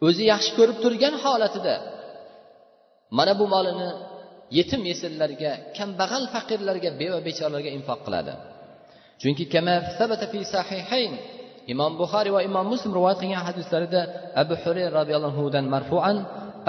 O'zi 0.08 0.24
yaxshi 0.34 0.52
ko'rib 0.58 0.78
turgan 0.84 1.16
holatida 1.24 1.76
mana 3.18 3.34
bu 3.40 3.46
molini 3.56 3.90
yetim 4.58 4.82
yesirlarga 4.92 5.52
kambag'al 5.78 6.26
faqirlarga 6.34 6.90
beva 7.02 7.20
bechoralarga 7.28 7.72
infoq 7.78 8.00
qiladi. 8.06 8.34
Chunki 9.22 9.44
imom 11.73 11.93
buxoriy 12.01 12.33
va 12.37 12.41
imom 12.49 12.67
muslim 12.73 12.91
rivoyat 12.99 13.19
qilgan 13.23 13.45
hadislarida 13.49 14.01
abu 14.43 14.55
hurayra 14.63 14.91
roziyallohu 14.99 15.35
anhudan 15.37 15.65
marfuan 15.75 16.19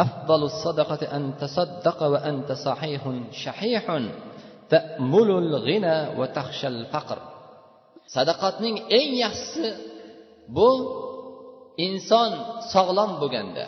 أفضل 0.06 0.44
الصدقة 0.44 1.16
أن 1.18 1.34
تصدق 1.42 2.04
وأنت 2.04 2.52
صحيح 2.52 3.02
شحيح 3.32 3.86
تأمل 4.70 5.30
الغنى 5.44 5.98
وتخشى 6.20 6.68
الفقر 6.68 7.20
sadaqatning 8.16 8.90
eng 9.00 9.12
yaxshisi 9.24 9.70
bu 10.56 10.70
inson 11.88 12.32
sog'lom 12.74 13.12
bo'lganda 13.22 13.66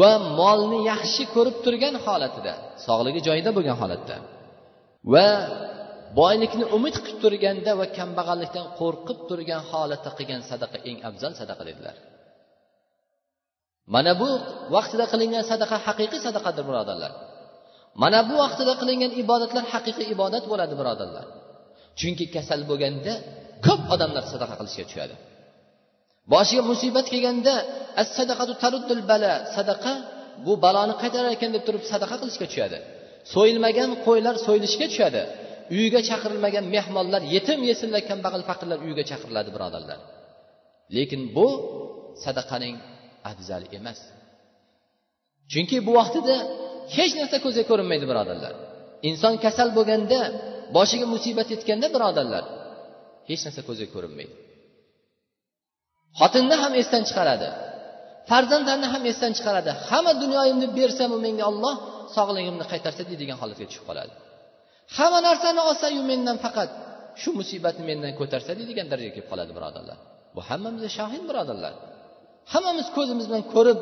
va 0.00 0.12
molni 0.40 0.80
yaxshi 0.90 1.22
ko'rib 1.34 1.56
turgan 1.64 1.94
holatida 2.06 2.54
sog'ligi 2.86 3.20
joyida 3.28 3.50
bo'lgan 3.56 3.76
holatda 3.82 4.16
va 5.12 5.28
boylikni 6.19 6.65
umid 6.77 6.95
qilib 7.05 7.19
turganda 7.23 7.71
va 7.79 7.85
kambag'allikdan 7.97 8.65
qo'rqib 8.79 9.19
turgan 9.29 9.61
holatda 9.71 10.09
qilgan 10.17 10.41
sadaqa 10.51 10.77
eng 10.89 10.97
afzal 11.09 11.31
sadaqa 11.41 11.63
dedilar. 11.69 11.95
Mana 13.95 14.11
bu 14.21 14.29
vaqtida 14.75 15.05
qilingan 15.13 15.43
sadaqa 15.51 15.77
haqiqiy 15.87 16.21
sadaqadir 16.27 16.63
birodarlar. 16.69 17.11
Mana 18.01 18.19
bu 18.29 18.33
vaqtida 18.43 18.73
qilingan 18.81 19.11
ibodatlar 19.23 19.63
haqiqiy 19.73 20.07
ibodat 20.15 20.43
bo'ladi 20.51 20.73
birodarlar. 20.79 21.25
Chunki 21.99 22.25
kasal 22.35 22.61
bo'lganda 22.69 23.13
ko'p 23.65 23.83
odamlar 23.95 24.23
sadaqa 24.33 24.55
qilishga 24.59 24.85
tushadi. 24.89 25.15
Boshiga 26.33 26.63
musibat 26.71 27.05
kelganda 27.13 27.53
as 28.01 28.09
sadaqatu 28.17 28.53
taruddul 28.63 29.03
bala 29.11 29.33
sadaqa 29.55 29.93
bu 30.45 30.53
baloni 30.65 30.93
qaytarar 31.01 31.31
ekan 31.37 31.51
deb 31.55 31.63
turib 31.67 31.83
sadaqa 31.91 32.15
qilishga 32.21 32.45
tushadi. 32.51 32.77
So'yilmagan 33.33 33.89
qo'ylar 34.05 34.35
so'yilishga 34.45 34.85
tushadi. 34.91 35.21
Uyiga 35.73 36.01
chaqirilmagan 36.09 36.65
mehmonlar 36.75 37.21
yetim 37.35 37.59
yesinlar 37.69 38.01
kambag'al 38.09 38.43
faqirlar 38.49 38.77
uyiga 38.85 39.03
chaqiriladi 39.11 39.49
birodarlar. 39.55 39.99
Lekin 40.95 41.21
bu 41.35 41.47
sadaqaning 42.23 42.75
afzali 43.31 43.67
emas. 43.79 43.99
Chunki 45.51 45.77
bu 45.87 45.91
vaqtida 45.99 46.35
hech 46.97 47.13
narsa 47.19 47.37
ko'zga 47.45 47.63
ko'rinmaydi 47.69 48.05
birodarlar. 48.11 48.53
Inson 49.09 49.33
kasal 49.45 49.69
bo'lganda 49.77 50.19
boshiga 50.77 51.05
musibat 51.13 51.47
yetganda 51.53 51.87
birodarlar 51.95 52.43
hech 53.29 53.41
narsa 53.45 53.61
ko'zga 53.69 53.87
ko'rinmaydi. 53.95 54.33
Xotinni 56.19 56.55
ham 56.63 56.73
esdan 56.81 57.03
chiqaradi 57.09 57.49
farzandlarni 58.29 58.87
ham 58.93 59.03
esdan 59.11 59.31
chiqaradi. 59.37 59.71
Hamma 59.87 60.13
dunyoyimni 60.23 60.67
bersamu 60.79 61.17
menga 61.25 61.45
olloh 61.51 61.75
sog'ligimni 62.15 62.65
qaytarsa 62.71 63.01
deydigan 63.09 63.37
holatga 63.41 63.65
tushib 63.69 63.85
qoladi. 63.89 64.13
Hamma 64.97 65.19
narsani 65.27 65.61
olsayu 65.69 66.01
mendan 66.11 66.37
faqat 66.45 66.69
shu 67.21 67.29
musibatni 67.39 67.83
mendan 67.89 68.13
ko'tarsa 68.19 68.51
deydigan 68.59 68.87
darajaga 68.91 69.13
kelib 69.15 69.27
qoladi 69.31 69.51
birodarlar. 69.57 69.97
Bu 70.35 70.41
hammamizga 70.49 70.89
shohid 70.97 71.23
birodarlar. 71.29 71.73
Hammamiz 72.53 72.87
ko'zimiz 72.97 73.25
bilan 73.29 73.43
ko'rib 73.53 73.79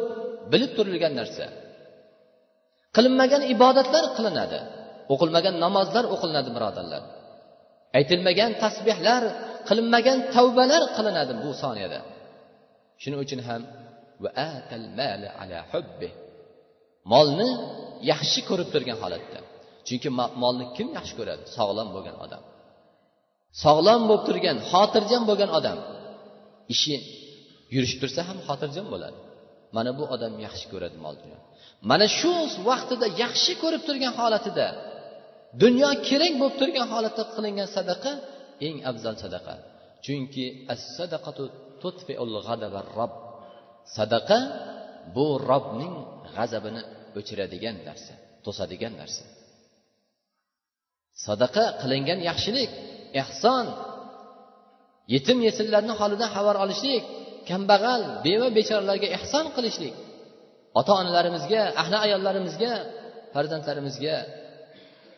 bilib 0.52 0.72
turilgan 0.78 1.14
narsa. 1.20 1.46
Qilinmagan 2.96 3.42
ibodatlar 3.54 4.06
qilinadi 4.18 4.60
o'qilmagan 5.14 5.56
namozlar 5.66 6.06
o'qilinadi 6.16 6.50
birodarlar. 6.58 7.04
Aytilmagan 7.98 8.52
tasbehlar 8.64 9.24
qilinmagan 9.70 10.18
tavbalar 10.36 10.84
qilinadi 10.98 11.34
bu 11.44 11.50
soniyada. 11.64 12.00
Shuning 13.02 13.20
uchun 13.26 13.40
ham 13.48 13.62
molni 17.14 17.50
yaxshi 18.12 18.40
ko'rib 18.50 18.70
turgan 18.74 18.98
holatda. 19.04 19.40
Chunki 19.88 20.10
molni 20.44 20.66
kim 20.78 20.88
yaxshi 20.98 21.14
ko'radi? 21.20 21.44
Sog'lom 21.58 21.88
bo'lgan 21.96 22.18
odam. 22.26 22.44
Sog'lom 23.64 24.02
bo'lib 24.10 24.24
turgan 24.28 24.58
xotirjam 24.72 25.24
bo'lgan 25.30 25.52
odam. 25.60 25.78
Ishi 26.74 26.96
yurishib 27.76 28.00
tursa 28.04 28.22
ham 28.30 28.38
xotirjam 28.48 28.88
bo'ladi. 28.94 29.20
Mana 29.76 29.92
bu 30.00 30.04
odam 30.16 30.34
yaxshi 30.46 30.66
ko'radi 30.74 30.98
mol 31.06 31.16
dunyo. 31.22 31.40
Mana 31.90 32.06
shu 32.20 32.32
vaqtida 32.70 33.08
yaxshi 33.24 33.54
ko'rib 33.62 33.82
turgan 33.88 34.14
holatida 34.20 34.68
dunyo 35.64 35.90
kerak 36.08 36.34
bo'lib 36.42 36.56
turgan 36.62 36.88
holatda 36.94 37.24
qilingan 37.36 37.70
sadaqa 37.78 38.12
eng 38.68 38.78
afzal 38.90 39.16
sadaqa. 39.24 39.56
Chunki 40.06 40.46
as 40.74 40.82
sadaqatu 40.98 41.44
rob 42.98 43.14
sadaqa 43.98 44.40
bu 45.16 45.26
robning 45.50 45.96
g'azabini 46.36 46.82
o'chiradigan 47.20 47.76
narsa 47.88 48.14
to'sadigan 48.46 48.94
narsa. 49.02 49.24
Sadaqa 51.28 51.66
qilingan 51.82 52.20
yaxshilik 52.30 52.72
ehson. 53.22 53.66
Yetim 55.14 55.38
yesillarni 55.48 55.94
holidan 56.00 56.30
xabar 56.36 56.56
olishlik 56.64 57.04
kambag'al 57.50 58.02
beva 58.26 58.48
bechoralarga 58.58 59.08
ehson 59.18 59.46
qilishlik. 59.56 59.96
Ota 60.80 60.92
onalarimizga 61.02 61.62
ahli 61.82 61.98
ayollarimizga 62.06 62.74
farzandlarimizga 63.34 64.16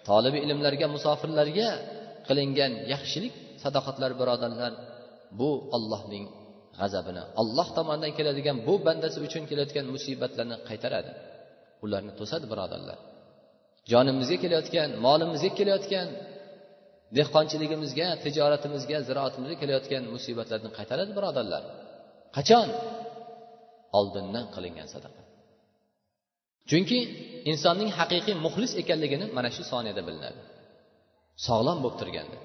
tolibi 0.09 0.39
ilmlarga 0.45 0.87
musofirlarga 0.95 1.69
qilingan 2.27 2.71
yaxshilik 2.93 3.33
sadoqatlar 3.63 4.11
birodarlar 4.19 4.71
bu 5.39 5.49
ollohning 5.75 6.25
g'azabini 6.79 7.23
olloh 7.41 7.67
tomonidan 7.77 8.11
keladigan 8.17 8.57
bu 8.67 8.73
bandasi 8.87 9.17
uchun 9.27 9.43
kelayotgan 9.49 9.85
musibatlarni 9.95 10.55
qaytaradi. 10.69 11.11
Ularni 11.85 12.11
to'sadi 12.19 12.45
birodarlar. 12.51 12.97
Jonimizga 13.91 14.37
kelayotgan 14.43 14.89
molimizga 15.05 15.51
kelayotgan 15.59 16.07
dehqonchiligimizga 17.17 18.07
tijoratimizga 18.23 18.97
ziroatimizga 19.07 19.57
kelayotgan 19.61 20.03
musibatlarni 20.15 20.69
qaytaradi 20.77 21.11
birodarlar. 21.17 21.63
Qachon? 22.35 22.67
Oldindan 23.99 24.45
qilingan 24.55 24.87
sadaqa. 24.93 25.21
Chunki 26.69 26.99
insonning 27.51 27.89
haqiqiy 27.99 28.35
muxlis 28.45 28.73
ekanligini 28.81 29.25
mana 29.37 29.49
shu 29.55 29.63
soniyada 29.71 30.01
bilinadi. 30.07 30.41
Sog'lom 31.47 31.77
bo'lib 31.83 31.97
turganda. 32.01 32.37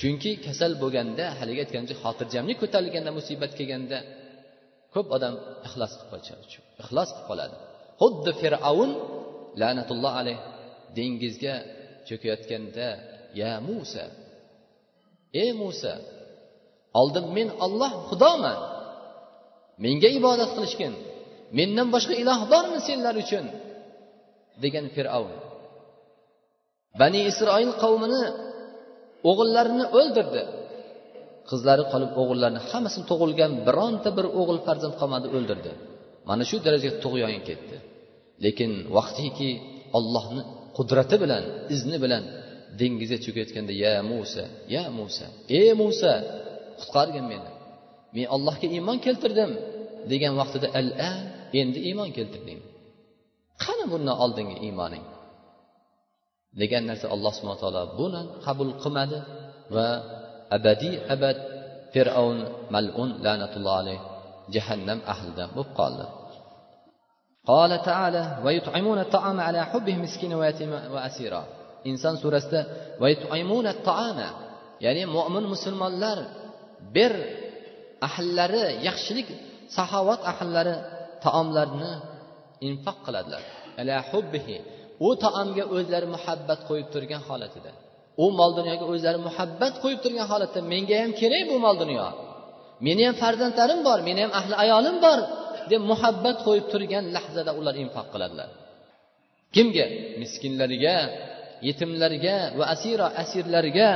Chunki 0.00 0.30
kasal 0.46 0.72
bo'lganda 0.82 1.24
haligi 1.38 1.60
aytganimcha 1.64 1.96
xotirjamlik 2.02 2.56
ko'tarilganda 2.62 3.10
musibat 3.18 3.52
kelganda 3.58 3.98
ko'p 4.94 5.06
odam 5.16 5.34
ixlos 5.66 5.92
qilib 6.00 6.12
ixlos 6.82 7.10
qilib 7.14 7.26
qoladi. 7.30 7.56
Xuddi 8.00 8.30
fir'avn 8.40 8.90
la'natulloh 9.60 10.12
alayh 10.20 10.38
dengizga 10.96 11.54
cho'kayotganda 12.08 12.88
ya 13.40 13.52
musa 13.68 14.04
ey 15.42 15.50
musa 15.62 15.94
oldin 17.00 17.26
men 17.36 17.48
olloh 17.64 17.92
xudoman. 18.08 18.58
Menga 19.84 20.08
ibodat 20.18 20.50
qilishgin. 20.56 20.94
Mendan 21.58 21.88
boshqa 21.94 22.14
iloh 22.22 22.40
bormi 22.52 22.78
senlar 22.88 23.14
uchun? 23.24 23.46
degan 24.64 24.86
fir'avn. 24.94 25.34
Bani 27.00 27.20
isroil 27.30 27.72
qavmini 27.82 28.22
o'g'illarini 29.30 29.84
o'ldirdi. 29.98 30.42
Qizlari 31.50 31.84
qolib 31.92 32.12
o'g'illarini 32.22 32.60
hammasini 32.70 33.04
tug'ilgan 33.10 33.52
bironta 33.66 34.10
bir 34.18 34.26
o'g'il 34.40 34.60
farzand 34.66 34.94
qolmadi 35.00 35.26
o'ldirdi. 35.36 35.72
Mana 36.28 36.42
shu 36.50 36.56
darajaga 36.66 36.96
tug'yon 37.04 37.32
ketdi. 37.48 37.76
Lekin 38.44 38.70
vaqtiki 38.96 39.50
ollohni 39.98 40.42
qudrati 40.76 41.16
bilan 41.22 41.44
izni 41.74 41.96
bilan 42.04 42.24
dengizga 42.78 43.18
cho'kayotganda 43.24 43.72
ya 43.84 43.94
musa 44.10 44.44
ya 44.74 44.82
musa 44.98 45.26
ey 45.58 45.70
musa 45.82 46.12
qutqargin 46.80 47.24
meni. 47.32 47.50
Men 48.14 48.26
allohga 48.34 48.66
iymon 48.76 48.98
keltirdim 49.06 49.50
degan 50.12 50.32
vaqtida 50.40 50.68
al 50.80 50.88
an 51.10 51.20
endi 51.60 51.78
iymon 51.88 52.10
keltirding. 52.16 52.60
Qani 53.62 53.84
bundan 53.92 54.16
oldingi 54.24 54.56
iymoning? 54.66 55.04
degan 56.60 56.82
narsa 56.88 57.06
alloh 57.14 57.32
subhana 57.36 57.58
taolo 57.62 57.82
buni 58.00 58.22
qabul 58.46 58.72
qilmadi 58.82 59.18
va 59.74 59.88
abadiy 60.56 60.94
abad 61.14 61.36
fir'avn 61.92 62.38
malun 62.74 63.10
la'natulloh 63.24 63.74
alayh 63.82 64.00
jahannam 64.54 64.98
ahlidan 65.12 65.48
bo'lib 65.56 65.70
qoldi. 65.80 66.04
قال 67.47 67.81
تعالى 67.81 68.23
ويطعمون 68.45 68.99
الطعام 68.99 69.39
على 69.39 69.65
حبه 69.65 69.95
مسكينا 69.95 70.35
ويتيما 70.37 70.79
وأسيرا 70.93 71.43
inson 71.89 72.15
surasida 72.21 72.61
ya'ni 74.85 75.03
mo'min 75.15 75.45
musulmonlar 75.53 76.17
bir 76.95 77.13
ahllari 78.07 78.65
yaxshilik 78.87 79.27
saxovat 79.75 80.21
ahllari 80.31 80.75
taomlarni 81.25 81.93
infoq 82.67 82.97
qiladilar 83.05 83.41
u 85.07 85.09
taomga 85.23 85.63
o'zlari 85.75 86.07
muhabbat 86.15 86.59
qo'yib 86.69 86.87
turgan 86.93 87.21
holatida 87.29 87.71
u 88.23 88.25
mol 88.39 88.51
dunyoga 88.59 88.85
o'zlari 88.93 89.19
muhabbat 89.27 89.73
qo'yib 89.83 89.99
turgan 90.03 90.27
holatda 90.31 90.59
menga 90.73 90.95
ham 91.03 91.11
kerak 91.21 91.43
bu 91.51 91.55
mol 91.65 91.75
dunyo 91.83 92.07
meni 92.85 93.01
ham 93.07 93.15
farzandlarim 93.23 93.79
bor 93.87 93.99
meni 94.07 94.19
ham 94.23 94.31
ahli 94.39 94.53
ayolim 94.63 94.97
bor 95.05 95.19
deb 95.70 95.82
muhabbat 95.92 96.38
qo'yib 96.46 96.66
turgan 96.72 97.04
lahzada 97.16 97.52
ular 97.60 97.74
infoq 97.84 98.06
qiladilar. 98.14 98.48
Kimga? 99.54 99.86
Miskinlarga 100.22 100.96
yetimlarga 101.68 102.36
va 102.58 102.64
asira 102.74 103.06
asirlarga 103.22 103.90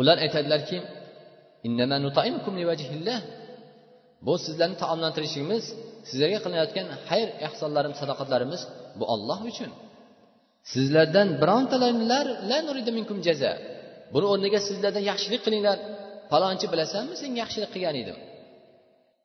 ular 0.00 0.16
aytadilarki 0.24 0.78
bu 4.26 4.34
sizlarni 4.44 4.76
taomlantirishimiz 4.82 5.64
sizlarga 6.08 6.38
qilinayotgan 6.44 6.86
xayr 7.08 7.28
ehsonlarimiz 7.46 7.98
sadoqatlarimiz 8.02 8.62
bu 8.98 9.04
olloh 9.14 9.40
uchun. 9.50 9.70
Sizlardan 10.72 11.28
birontalar 11.40 11.92
buni 14.14 14.26
o'rniga 14.32 14.60
sizlardan 14.68 15.04
yaxshilik 15.10 15.40
qilinglar. 15.46 15.78
Falonchi 16.30 16.66
bilasanmi 16.72 17.14
senga 17.20 17.38
yaxshilik 17.44 17.70
qilgan 17.74 17.96
edim. 18.02 18.16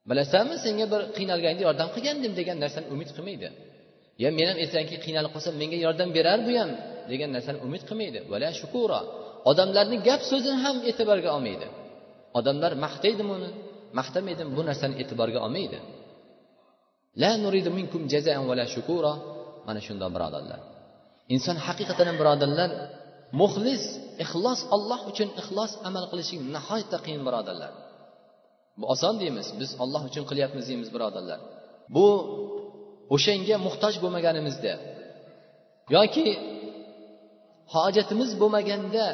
Bilasanmi 0.09 0.55
senga 0.65 0.85
bir 0.93 1.01
qiynalganingda 1.17 1.63
yordam 1.67 1.89
qilgandim 1.95 2.33
degan 2.39 2.57
narsani 2.63 2.87
umid 2.93 3.09
qilmaydi. 3.15 3.47
Ya 4.23 4.29
men 4.37 4.47
ham 4.51 4.57
ertangi 4.63 4.95
qiynalib 5.05 5.31
qolsam 5.35 5.53
menga 5.61 5.77
yordam 5.85 6.09
berar 6.17 6.39
bu 6.47 6.51
ham 6.61 6.71
degan 7.11 7.29
narsani 7.35 7.59
umid 7.67 7.83
qilmaydi. 7.89 8.19
Vala 8.31 8.49
shukura. 8.61 8.99
Odamlarni 9.51 9.97
gap 10.07 10.21
so'zini 10.31 10.57
ham 10.65 10.77
e'tiborga 10.89 11.29
olmaydi. 11.35 11.67
Odamlar 12.39 12.71
maqtaydimi 12.85 13.31
uni 13.37 13.49
maqtamaydimi 13.99 14.51
bu 14.57 14.61
narsani 14.69 14.95
e'tiborga 15.01 15.39
olmaydi. 15.45 15.79
La 17.21 17.31
nuridu 17.43 17.69
minkum 17.79 18.01
jazaan 18.13 18.43
vala 18.51 18.65
shukura. 18.75 19.13
Mana 19.67 19.79
shundoq 19.87 20.09
birodarlar. 20.15 20.59
Inson 21.35 21.57
haqiqatan 21.67 22.15
birodarlar 22.21 22.69
muxlis 23.41 23.83
ixlos 24.23 24.59
olloh 24.75 25.01
uchun 25.11 25.29
ixlos 25.41 25.71
amal 25.87 26.05
qilishing 26.11 26.41
nihoyatda 26.55 26.97
qiyin 27.05 27.23
birodarlar. 27.27 27.71
Bu 28.79 28.85
oson 28.93 29.15
deymiz 29.21 29.47
biz 29.61 29.69
olloh 29.83 30.01
uchun 30.09 30.23
qilyapmiz 30.29 30.65
deymiz 30.69 30.89
birodarlar. 30.95 31.39
Bu 31.95 32.05
o'shanga 33.15 33.55
muhtoj 33.67 33.93
bo'lmaganimizda 34.03 34.73
yoki 35.95 36.25
hojatimiz 37.73 38.31
bo'lmaganda 38.41 39.05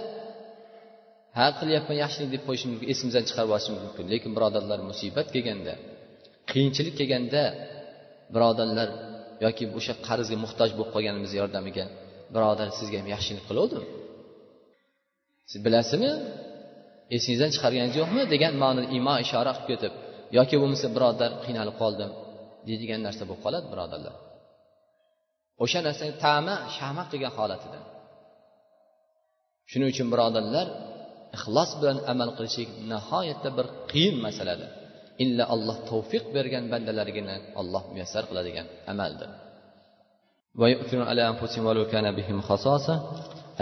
ha 1.38 1.48
qilyapman 1.60 1.98
yaxshilik 2.04 2.30
deb 2.36 2.44
qo'yishimiz 2.48 2.74
mumkin 2.76 2.90
esimizdan 2.94 3.24
chiqarib 3.28 3.50
yuborishimiz 3.50 3.82
mumkin. 3.88 4.06
Lekin 4.14 4.32
birodarlar 4.38 4.80
musibat 4.90 5.28
kelganda 5.36 5.74
qiyinchilik 6.52 6.96
kelganda 7.00 7.44
birodarlar 8.36 8.90
yoki 9.46 9.64
o'sha 9.80 9.94
qarzga 10.08 10.38
muhtoj 10.46 10.70
bo'lib 10.78 10.92
qolganimiz 10.96 11.32
yordamiga 11.40 11.86
birodar 12.36 12.68
sizga 12.80 12.98
ham 13.02 13.08
yaxshilik 13.16 13.46
qiluvdim. 13.50 13.84
Siz 15.50 15.60
bilasizmi? 15.66 16.12
Esingizdan 17.16 17.52
chiqarganingiz 17.56 17.96
yo'qmi? 18.02 18.22
degan 18.34 18.54
ma'noda 18.64 18.88
imo 18.98 19.16
ishora 19.26 19.52
qilib 19.56 19.68
ketib 19.72 19.94
yoki 20.38 20.56
bo'lmasa 20.62 20.88
birodar 20.96 21.32
qiynalib 21.46 21.76
qoldim 21.82 22.12
deydigan 22.68 23.00
narsa 23.08 23.24
bo'lib 23.30 23.42
qoladi 23.46 23.68
birodarlar. 23.74 24.16
O'sha 25.64 25.80
narsani 25.88 26.14
tama 26.26 26.56
shama 26.76 27.04
qilgan 27.12 27.34
holatida 27.40 27.80
shuning 29.72 29.90
uchun 29.94 30.08
birodarlar 30.14 30.68
ixlos 31.38 31.72
bilan 31.82 31.98
amal 32.12 32.30
qilishlik 32.38 32.70
nihoyatda 32.92 33.50
bir 33.58 33.68
qiyin 33.92 34.16
masaladir. 34.26 34.70
Illa 35.24 35.44
alloh 35.54 35.78
tavfiq 35.92 36.26
bergan 36.36 36.64
bandalargina 36.74 37.36
alloh 37.62 37.84
muyassar 37.94 38.24
qiladigan 38.30 38.68
amaldir. 38.94 39.30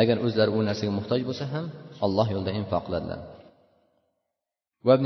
Agar 0.01 0.17
o'zlari 0.25 0.51
bu 0.55 0.59
narsaga 0.69 0.91
muhtoj 0.99 1.21
bo'lsa 1.29 1.45
ham 1.53 1.65
alloh 2.05 2.27
yo'lida 2.35 2.51
infoq 2.59 2.83
qiladilar. 2.87 3.19
Eh, 3.23 4.97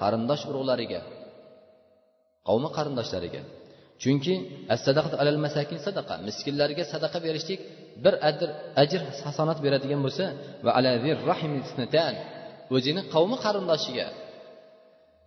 qarindosh 0.00 0.42
urug'lariga 0.50 1.00
qavmi 2.48 2.68
qarindoshlariga. 2.76 3.42
Chunki 4.02 4.34
alal 5.22 5.38
masakin 5.46 5.78
sadaqa 5.86 6.14
miskinlarga 6.28 6.84
sadaqa 6.92 7.18
berishlik 7.26 7.60
bir 8.04 8.14
ajr 8.28 8.48
ajr 8.82 9.00
hasonat 9.26 9.58
beradigan 9.64 10.00
bo'lsa 10.06 10.24
va 10.64 10.70
o'zini 12.76 13.02
qavmi 13.14 13.36
qarindoshiga 13.44 14.06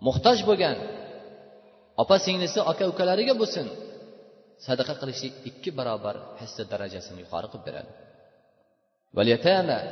muhtoj 0.08 0.38
bo'lgan 0.50 0.78
opa 2.02 2.16
singlisi 2.26 2.60
aka 2.72 2.84
ukalariga 2.94 3.34
bo'lsin 3.42 3.66
sadaqa 4.66 4.94
qilishlik 5.02 5.34
ikki 5.50 5.70
barobar 5.80 6.16
hissa 6.42 6.64
darajasini 6.72 7.20
yuqori 7.24 7.48
qilib 7.52 7.64
beradi. 7.68 7.92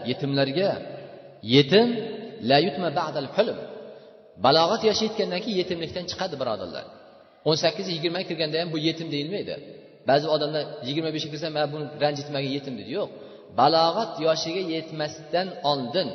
Yetimlarga 0.09 0.69
yetim 1.55 1.87
la 2.49 2.57
yutma 2.65 2.89
ba'dal 2.99 3.29
hulm. 3.35 3.57
Balog'at 4.45 4.81
yoshi 4.89 5.03
yetgandan 5.07 5.39
keyin 5.43 5.57
yetimlikdan 5.61 6.05
chiqadi 6.11 6.35
birodarlar. 6.41 6.85
O'n 7.49 7.57
sakkiz 7.63 7.87
yigirmaga 7.95 8.25
kirganda 8.29 8.55
ham 8.61 8.69
bu 8.73 8.77
yetim 8.87 9.07
deyilmaydi. 9.13 9.55
Ba'zi 10.09 10.25
odamlar 10.35 10.63
yigirma 10.87 11.09
beshga 11.15 11.29
kirsa 11.33 11.47
man 11.57 11.65
buni 11.73 11.85
ranjitmagin 12.03 12.51
yetim 12.57 12.73
deydi 12.79 12.91
yo'q. 12.99 13.09
Balog'at 13.59 14.11
yoshiga 14.27 14.61
yetmasdan 14.75 15.47
oldin 15.71 16.09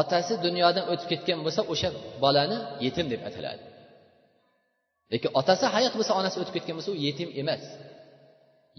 otasi 0.00 0.34
dunyodan 0.46 0.84
o'tib 0.92 1.08
ketgan 1.12 1.38
bo'lsa 1.46 1.62
o'sha 1.72 1.88
bolani 2.24 2.58
yetim 2.86 3.06
deb 3.12 3.22
ataladi. 3.28 3.62
Lekin 5.12 5.30
otasi 5.40 5.64
hayot 5.74 5.94
bo'lsa 5.98 6.12
onasi 6.20 6.36
o'tib 6.42 6.54
ketgan 6.56 6.74
bo'lsa 6.78 6.90
u 6.96 6.98
yetim 7.06 7.28
emas. 7.42 7.64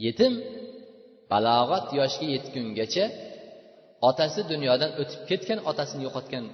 Yetim 0.06 0.34
balog'at 1.32 1.88
yoshiga 2.00 2.28
yetgungacha 2.36 3.06
otasi 4.10 4.42
dunyodan 4.52 4.92
o'tib 5.02 5.22
ketgan 5.30 5.60
otasini 5.70 6.02
yo'qotgan 6.08 6.46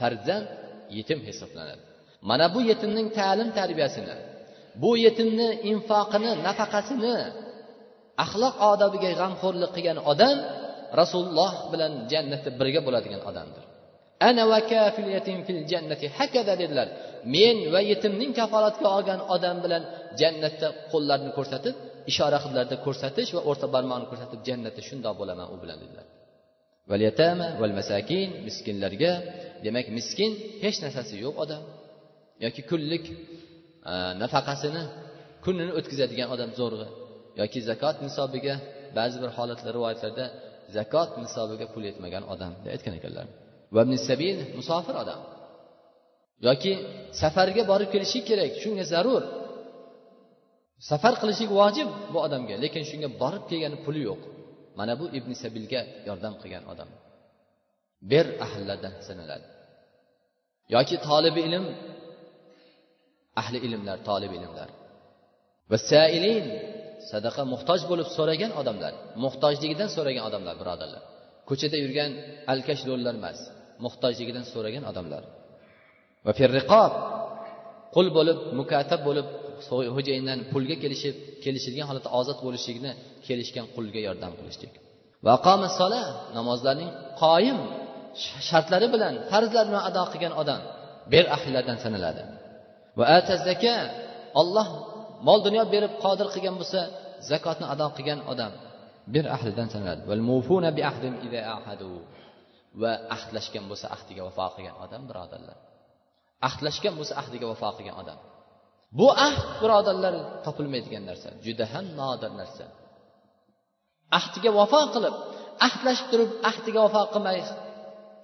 farzand 0.00 0.46
yetim 0.96 1.18
hisoblanadi. 1.28 1.82
Mana 2.28 2.46
bu 2.54 2.60
yetimning 2.70 3.08
ta'lim 3.18 3.48
tarbiyasini 3.58 4.16
bu 4.82 4.90
yetimni 5.04 5.48
infoqini 5.70 6.30
nafaqasini 6.46 7.16
axloq 8.24 8.54
odobiga 8.72 9.10
g'amxo'rlik 9.20 9.70
qilgan 9.76 9.98
odam 10.12 10.36
rasululloh 11.00 11.52
bilan 11.72 11.92
jannatda 12.12 12.50
birga 12.60 12.80
bo'ladigan 12.86 13.22
odamdir. 13.30 13.64
Ana 14.28 14.42
va 14.50 14.58
fil 15.46 15.60
jannati 15.72 16.06
hakada 16.18 16.54
dedilar. 16.62 16.88
Men 17.34 17.56
va 17.74 17.80
yetimning 17.90 18.32
kafolatga 18.40 18.88
olgan 18.96 19.20
odam 19.34 19.56
bilan 19.64 19.82
jannatda 20.20 20.68
qo'llarini 20.92 21.32
ko'rsatib 21.38 21.74
ishora 22.10 22.38
qildilarda 22.42 22.76
ko'rsatish 22.86 23.30
va 23.36 23.40
o'rta 23.50 23.66
barmog'ini 23.74 24.06
ko'rsatib 24.10 24.40
jannatda 24.48 24.80
shundoq 24.88 25.14
bo'laman 25.20 25.46
u 25.54 25.56
bilan 25.62 25.78
dedilar. 25.82 26.06
Val 26.90 27.02
yatama 27.08 27.46
val 27.60 27.74
masakin 27.80 28.28
miskinlarga 28.46 29.12
demak 29.66 29.86
miskin 29.98 30.30
hech 30.64 30.76
narsasi 30.84 31.14
yo'q 31.24 31.34
odam. 31.44 31.62
Yoki 32.44 32.62
kunlik 32.70 33.04
nafaqasini 34.22 34.82
kunini 35.44 35.72
o'tkazadigan 35.78 36.28
odam 36.34 36.50
zo'rg'a. 36.60 36.88
Yoki 37.40 37.58
zakot 37.70 37.96
nisobiga 38.06 38.54
ba'zi 38.98 39.16
bir 39.22 39.30
holatlar 39.36 39.72
rivoyatlarda 39.78 40.26
zakot 40.76 41.10
nisobiga 41.24 41.66
pul 41.72 41.82
yetmagan 41.90 42.24
odam 42.34 42.52
deb 42.62 42.70
aytgan 42.74 42.94
ekanlar. 43.00 43.26
Sabil 44.08 44.36
musofir 44.58 44.94
odam. 45.02 45.20
Yoki 46.46 46.72
safarga 47.20 47.62
borib 47.70 47.88
kelishi 47.94 48.20
kerak 48.28 48.52
shunga 48.62 48.84
zarur. 48.92 49.22
Safar 50.90 51.14
qilishlik 51.20 51.50
vojib 51.60 51.88
bu 52.12 52.18
odamga 52.26 52.54
lekin 52.64 52.82
shunga 52.90 53.08
borib 53.22 53.44
kelgani 53.50 53.78
puli 53.84 54.00
yo'q. 54.08 54.20
Mana 54.78 54.92
bu 55.00 55.06
ibn 55.18 55.30
sabilga 55.42 55.80
yordam 56.08 56.34
qilgan 56.42 56.64
odam. 56.72 56.90
Ber 58.10 58.26
ahllardan 58.46 58.94
sanaladi. 59.08 59.46
Yoki 60.74 60.96
tolibi 61.08 61.40
ilm 61.48 61.66
ahli 63.40 63.58
ilmlar 63.66 63.98
tolib 64.08 64.32
ilmlar. 64.38 64.68
Vasailin 65.72 66.44
sadaqa 67.10 67.42
muhtoj 67.52 67.80
bo'lib 67.90 68.08
so'ragan 68.16 68.52
odamlar 68.60 68.92
muhtojligidan 69.24 69.90
so'ragan 69.96 70.24
odamlar 70.28 70.54
birodarlar. 70.62 71.02
Ko'chada 71.48 71.76
yurgan 71.84 72.10
alkash 72.52 72.82
do'llar 72.88 73.14
emas. 73.20 73.38
Muhtojligidan 73.84 74.44
so'ragan 74.52 74.84
odamlar. 74.90 75.22
Va 76.26 76.32
firriqob 76.38 76.92
qul 77.94 78.06
bo'lib 78.16 78.38
mukatab 78.60 79.00
bo'lib 79.08 79.26
xo'jayindan 79.96 80.38
pulga 80.52 80.76
kelishib 80.82 81.14
kelishilgan 81.44 81.86
holatda 81.90 82.10
ozod 82.20 82.38
bo'lishlikni 82.46 82.92
kelishgan 83.26 83.66
qulga 83.74 84.00
yordam 84.08 84.32
qilishlik. 84.38 84.72
Va 85.26 85.34
sola 85.80 86.02
namozlarning 86.38 86.90
qoyim 87.22 87.58
shartlari 88.48 88.86
bilan 88.94 89.14
farzlarini 89.30 89.80
ado 89.88 90.02
qilgan 90.12 90.34
odam 90.42 90.60
ber 91.12 91.24
ahillardan 91.36 91.78
sanaladi. 91.84 92.22
Va 92.98 93.04
atazaka 93.18 93.74
olloh 94.40 94.68
mol 95.26 95.38
dunyo 95.46 95.62
berib 95.74 95.92
qodir 96.04 96.26
qilgan 96.34 96.54
bo'lsa 96.60 96.80
zakotni 97.30 97.66
ado 97.74 97.86
qilgan 97.96 98.20
odam 98.32 98.52
bir 99.14 99.24
ahlidan 99.36 99.68
sanaladi. 99.74 100.02
va 102.81 102.91
ahdlashgan 103.15 103.65
bo'lsa 103.69 103.87
ahdiga 103.95 104.21
vafo 104.27 104.45
qilgan 104.55 104.75
odam 104.85 105.03
birodarlar 105.09 105.57
ahdlashgan 106.47 106.93
bo'lsa 106.99 107.13
ahdiga 107.21 107.45
vafo 107.51 107.69
qilgan 107.77 107.95
odam 108.01 108.19
bu 108.99 109.07
ahd 109.27 109.45
birodarlar 109.61 110.13
topilmaydigan 110.45 111.03
narsa 111.09 111.29
juda 111.45 111.65
ham 111.73 111.85
nodir 111.99 112.31
narsa 112.41 112.65
ahdiga 114.19 114.49
vafo 114.59 114.81
qilib 114.93 115.15
ahdlashib 115.67 116.07
turib 116.11 116.31
ahdiga 116.49 116.79
vafo 116.85 117.01
qilmay 117.13 117.37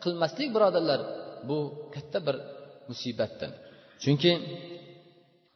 qilmaslik 0.04 0.50
birodarlar 0.56 1.00
bu 1.50 1.58
katta 1.96 2.20
bir 2.28 2.36
musibatdir 2.90 3.52
chunki 4.04 4.32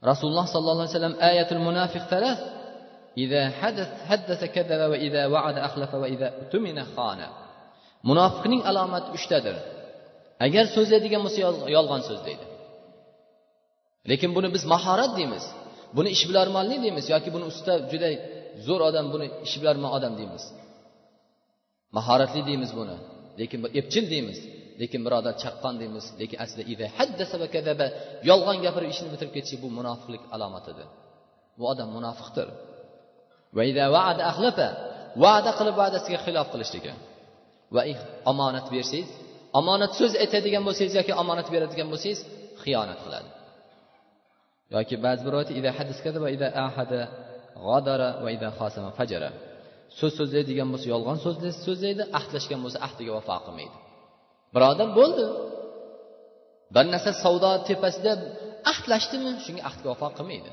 rasululloh 0.10 0.48
sollallohu 0.54 0.86
alayhi 0.86 0.96
vasallam 0.98 1.18
ayatul 1.30 1.62
munafiq 1.68 2.06
talas 2.14 2.40
إذا 3.18 3.50
حدث 3.50 3.90
حدث 4.10 4.42
كذب 4.44 4.82
وإذا 4.92 5.24
وعد 5.34 5.58
أخلف 5.58 5.92
وإذا 5.94 6.28
اؤتمن 6.38 6.78
خان 6.96 7.22
munofiqning 8.09 8.63
alomati 8.71 9.09
uchtadir. 9.17 9.57
Agar 10.47 10.65
so'zlaydigan 10.77 11.21
bo'lsa 11.25 11.39
yolg'on 11.77 12.03
so'zlaydi 12.09 12.45
lekin 14.11 14.31
buni 14.37 14.49
biz 14.57 14.65
mahorat 14.75 15.13
deymiz. 15.19 15.45
Buni 15.97 16.09
ishbilarmonlik 16.17 16.81
deymiz 16.85 17.05
yoki 17.15 17.31
buni 17.35 17.45
usta 17.53 17.73
juda 17.93 18.09
zo'r 18.67 18.81
odam 18.89 19.07
buni 19.15 19.27
ishbilarmon 19.47 19.91
odam 19.99 20.13
deymiz. 20.21 20.45
Mahoratli 21.97 22.41
deymiz 22.49 22.71
buni. 22.81 22.97
Lekin 23.41 23.59
epchil 23.81 24.05
deymiz. 24.15 24.39
Lekin 24.81 25.01
birodar 25.07 25.35
chaqqon 25.43 25.75
deymiz. 25.81 26.05
Lekin 26.21 26.39
aslida 26.45 27.87
yolg'on 28.31 28.59
gapirib 28.65 28.91
ishni 28.95 29.09
bitirib 29.15 29.33
ketishi 29.37 29.57
bu 29.63 29.69
munofiqlik 29.79 30.23
alomatidir 30.35 30.89
bu 31.59 31.65
odam 31.73 31.89
munofiqdir. 31.97 32.49
Va'da 35.25 35.51
qilib 35.59 35.77
va'dasiga 35.83 36.19
xilof 36.27 36.49
qilishligi. 36.55 36.93
Va 37.75 37.83
omonat 38.33 38.67
bersangiz 38.75 39.11
omonat 39.61 39.93
so'z 39.99 40.13
aytadigan 40.23 40.63
bo'lsangiz 40.69 40.95
yoki 41.01 41.13
omonat 41.23 41.49
beradigan 41.55 41.89
bo'lsangiz 41.93 42.21
xiyonat 42.63 43.01
qiladi. 43.05 43.29
Yoki 44.75 44.97
ba'zi 45.05 45.23
bir 45.27 45.33
so'z 49.99 50.13
so'zlaydigan 50.19 50.69
bo'lsa 50.73 50.87
yolg'on 50.95 51.19
so'zlaydi 51.67 52.05
ahdlashgan 52.19 52.61
bo'lsa 52.65 52.79
ahdiga 52.87 53.13
vafo 53.19 53.37
qilmaydi. 53.47 53.77
Birodar 54.55 54.89
bo'ldi. 54.99 55.25
Bir 56.75 56.85
narsa 56.95 57.11
savdo 57.25 57.51
tepasida 57.69 58.13
ahdlashdimi? 58.73 59.31
Shunga 59.45 59.63
ahdga 59.71 59.87
vafo 59.93 60.09
qilmaydi. 60.19 60.51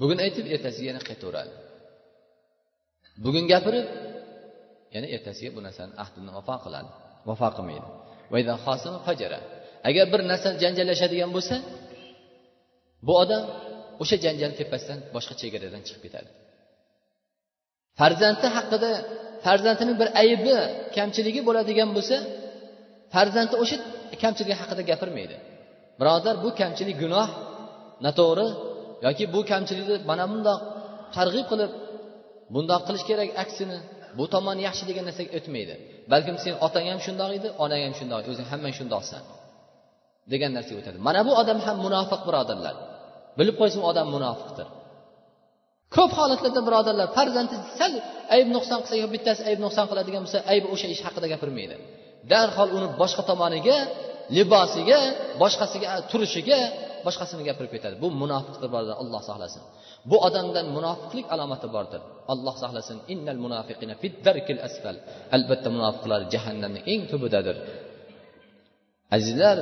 Bugun 0.00 0.18
aytib 0.24 0.46
ertasiga 0.54 0.86
yana 0.90 1.02
qaytaveradi. 1.08 1.52
Bugun 3.24 3.44
gapirib 3.52 3.86
ya'ni 4.94 5.08
ertasiga 5.16 5.50
bu 5.56 5.60
narsani 5.66 5.92
ahdini 6.02 6.30
vafo 6.36 6.56
qiladi. 6.64 6.90
Vafo 7.28 7.48
qilmaydi. 7.56 7.88
Agar 9.88 10.06
bir 10.12 10.20
narsa 10.30 10.48
janjallashadigan 10.62 11.30
bo'lsa 11.36 11.56
bu 13.06 13.12
odam 13.22 13.42
o'sha 14.02 14.16
janjal 14.24 14.52
tepasidan 14.60 14.98
boshqa 15.14 15.34
chegaradan 15.40 15.82
chiqib 15.86 16.02
ketadi. 16.06 16.30
Farzandi 17.98 18.46
haqida 18.56 18.90
farzandining 19.44 19.96
bir 20.02 20.08
aybi 20.22 20.54
kamchiligi 20.96 21.40
bo'ladigan 21.48 21.90
bo'lsa 21.96 22.16
farzandi 23.14 23.54
o'sha 23.62 23.76
kamchiligi 24.22 24.56
haqida 24.60 24.82
gapirmaydi. 24.90 25.36
Birodar 26.00 26.34
bu 26.44 26.48
kamchilik 26.60 26.96
gunoh 27.04 27.28
noto'g'ri 28.06 28.46
yoki 29.06 29.24
bu 29.34 29.40
kamchilikni 29.50 29.96
mana 30.10 30.24
bundoq 30.32 30.60
targ'ib 31.16 31.46
qilib 31.50 31.72
bundoq 32.54 32.80
qilish 32.86 33.04
kerak 33.10 33.28
aksini 33.42 33.78
bu 34.18 34.24
tomon 34.34 34.56
yaxshi 34.66 34.84
degan 34.90 35.04
narsaga 35.08 35.30
o'tmaydi. 35.38 35.74
Balkim 36.12 36.36
sen 36.44 36.54
otang 36.66 36.86
ham 36.90 37.00
shundoq 37.06 37.30
edi 37.38 37.48
onang 37.64 37.82
ham 37.86 37.94
shundoq 38.00 38.22
o'zing 38.32 38.46
hammang 38.52 38.74
shundoqsan 38.78 39.22
degan 40.32 40.50
narsaga 40.56 40.78
o'tadi. 40.82 40.98
Mana 41.06 41.20
bu 41.28 41.32
odam 41.42 41.58
ham 41.66 41.76
munofiq 41.86 42.20
birodarlar. 42.28 42.74
Bilib 43.38 43.56
qo'ysin 43.60 43.82
odam 43.90 44.06
munofiqdir. 44.16 44.68
Ko'p 45.96 46.12
holatlarda 46.18 46.60
birodarlar 46.68 47.08
farzandi 47.16 47.56
sal 47.78 47.92
ayb 48.34 48.48
nuqson 48.56 48.78
qilsa 48.82 48.96
yo 49.02 49.06
bittasi 49.14 49.42
ayb 49.50 49.58
nuqson 49.64 49.86
qiladigan 49.90 50.22
bo'lsa 50.24 50.38
aybi 50.52 50.66
o'sha 50.74 50.86
ish 50.94 51.02
haqida 51.06 51.26
gapirmaydi. 51.34 51.76
Darhol 52.32 52.70
uni 52.78 52.88
boshqa 53.00 53.22
tomoniga 53.30 53.76
libosiga 54.36 55.00
boshqasiga 55.42 55.88
turishiga 56.10 56.60
boshqasini 57.06 57.42
gapirib 57.48 57.70
ketadi. 57.74 57.94
Bu 58.02 58.08
munofiqdir 58.22 58.68
birodar 58.74 58.96
alloh 59.02 59.22
saqlasin 59.28 59.62
bu 60.10 60.16
odamdan 60.26 60.66
munofiqlik 60.76 61.26
alomati 61.34 61.68
bordir. 61.76 62.00
Alloh 62.32 62.54
saqlasin 62.62 62.96
innal 63.12 63.40
munofiqina 63.44 63.94
darkil 64.26 64.60
asfal. 64.68 64.96
Albatta 65.36 65.68
munofiqlar 65.76 66.20
jahannamning 66.32 66.84
eng 66.92 67.02
tubidadir. 67.12 67.56
Azizlar 69.16 69.58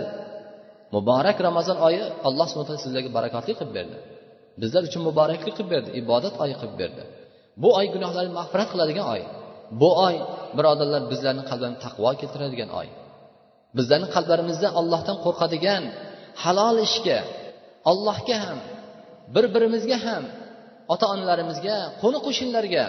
muborak 0.95 1.39
ramazon 1.49 1.79
oyi 1.89 2.03
alloh 2.29 2.47
subhana 2.51 2.67
taolo 2.69 2.83
sizlarga 2.87 3.11
barakotli 3.19 3.53
qilib 3.59 3.73
berdi. 3.79 3.97
Bizlar 4.63 4.83
uchun 4.89 5.03
muboraklik 5.09 5.55
qilib 5.57 5.71
berdi 5.75 5.91
ibodat 6.03 6.35
oyi 6.45 6.55
qilib 6.61 6.77
berdi. 6.83 7.03
Bu 7.63 7.69
oy 7.79 7.87
gunohlarni 7.95 8.33
mag'firat 8.41 8.69
qiladigan 8.73 9.07
oy. 9.15 9.23
Bu 9.81 9.91
oy 10.07 10.15
birodarlar 10.57 11.03
bizlarni 11.13 11.43
qalblarini 11.51 11.79
taqvo 11.85 12.11
keltiradigan 12.21 12.71
oy. 12.81 12.89
Bizlarni 13.79 14.09
qalblarimizda 14.15 14.69
ollohdan 14.81 15.17
qo'rqadigan 15.25 15.83
halol 16.43 16.77
ishga 16.89 17.19
allohga 17.91 18.37
ham 18.45 18.59
bir 19.35 19.45
birimizga 19.55 19.99
ham 20.07 20.25
ota 20.93 21.07
onalarimizga 21.15 21.77
qo'ni 22.03 22.19
qo'shnilarga 22.27 22.85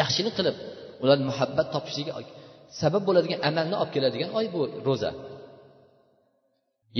yaxshilik 0.00 0.34
qilib 0.38 0.56
ular 1.02 1.18
muhabbat 1.28 1.68
topishiga 1.74 2.12
sabab 2.80 3.02
bo'ladigan 3.08 3.40
amalni 3.48 3.76
olib 3.82 3.92
keladigan 3.96 4.30
oy 4.38 4.46
bu 4.54 4.60
ro'za. 4.88 5.10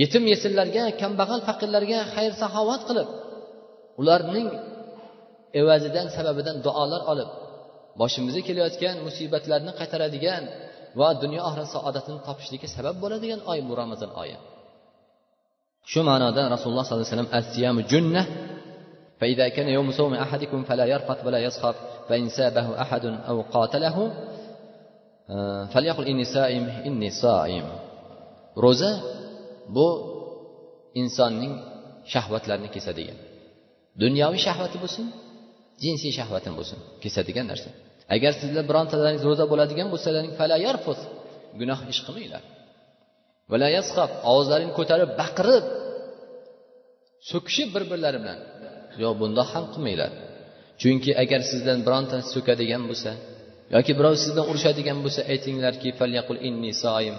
Yetim 0.01 0.23
yesirlarga 0.31 0.83
kambag'al 1.01 1.41
faqirlarga 1.47 1.99
xayr 2.15 2.33
saxovat 2.41 2.81
qilib 2.89 3.09
ularning 4.01 4.47
evazidan 5.61 6.07
sababidan 6.17 6.57
duolar 6.65 7.01
olib 7.11 7.29
boshimizga 8.01 8.41
kelayotgan 8.47 8.95
musibatlarni 9.07 9.71
qaytaradigan 9.79 10.43
va 10.99 11.09
dunyo 11.23 11.41
oxirat 11.47 11.69
saodatini 11.75 12.19
topishlikka 12.27 12.67
sabab 12.75 12.95
bo'ladigan 13.03 13.39
oy 13.51 13.59
bu 13.67 13.73
ramazon 13.81 14.11
oyi. 14.23 14.37
shu 15.92 16.00
ma'noda 16.08 16.42
rasululloh 16.54 16.84
sollallohu 16.84 17.06
alayhi 17.06 17.16
vasallam 17.16 17.32
asiyamu 17.40 17.80
junna 17.92 18.22
فإذا 19.20 19.48
كان 19.48 19.68
يوم 19.68 19.88
صوم 19.92 20.14
أحدكم 20.14 20.64
فلا 20.68 20.84
يرفث 20.84 21.18
ولا 21.26 21.38
يسخط 21.38 21.74
فإن 22.08 22.28
سابه 22.28 22.82
أحد 22.82 23.04
أو 23.04 23.42
قاتله 23.54 23.96
فليقل 25.72 26.04
إني 26.06 26.24
صائم 26.24 26.64
إني 26.88 27.10
صائم 27.10 27.66
ro'za 28.64 28.92
bu 29.76 29.88
insonning 31.00 31.54
shahvatlarini 32.12 32.70
kesadigan 32.76 33.18
dunyoviy 34.02 34.40
shahvati 34.46 34.76
bo'lsin 34.82 35.06
jinsiy 35.84 36.12
shahvati 36.18 36.48
bo'lsin 36.58 36.78
kesadigan 37.02 37.46
narsa 37.52 37.70
agar 38.14 38.32
sizlar 38.40 38.64
birontalaringiz 38.70 39.24
ro'za 39.30 39.44
bo'ladigan 39.52 39.88
bo'lsalaring 39.94 40.32
gunoh 41.60 41.80
ish 41.92 42.00
qilmanglar 42.06 42.42
Ovozlarini 44.31 44.73
ko'tarib 44.79 45.09
baqirib 45.21 45.65
so'kishib 47.31 47.69
bir 47.75 47.83
birlari 47.91 48.19
bilan. 48.23 48.39
Yo'q 49.03 49.13
bundoq 49.21 49.47
ham 49.55 49.65
qilmanglar. 49.73 50.11
Chunki 50.81 51.11
agar 51.23 51.41
sizdan 51.51 51.79
birontasi 51.85 52.27
so'kadigan 52.35 52.83
bo'lsa 52.89 53.11
yoki 53.75 53.91
birov 53.99 54.15
sizdan 54.23 54.45
urishadigan 54.51 54.97
bo'lsa 55.05 55.21
aytinglarki 55.33 55.89
inni 56.49 56.71
soim 56.83 57.15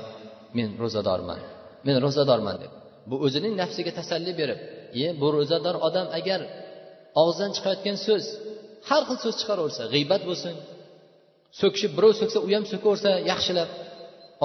men 0.57 0.69
ro'zadorman 0.83 1.41
men 1.87 1.97
ro'zadorman 2.05 2.57
deb. 2.63 2.73
Bu 3.11 3.17
o'zining 3.27 3.55
nafsiga 3.63 3.93
tasalli 4.01 4.33
berib 4.41 4.59
e 5.05 5.07
bu 5.21 5.27
ro'zador 5.37 5.77
odam 5.89 6.07
agar 6.19 6.41
og'zidan 7.23 7.51
chiqayotgan 7.57 7.97
so'z 8.07 8.25
har 8.89 9.03
xil 9.09 9.19
so'z 9.25 9.35
chiqaraversa 9.41 9.83
g'iybat 9.95 10.23
bo'lsin. 10.29 10.55
So'kishib 11.61 11.93
birov 11.97 12.13
so'ksa 12.21 12.39
u 12.47 12.49
ham 12.57 12.65
so'kaversa 12.73 13.11
yaxshilab. 13.31 13.71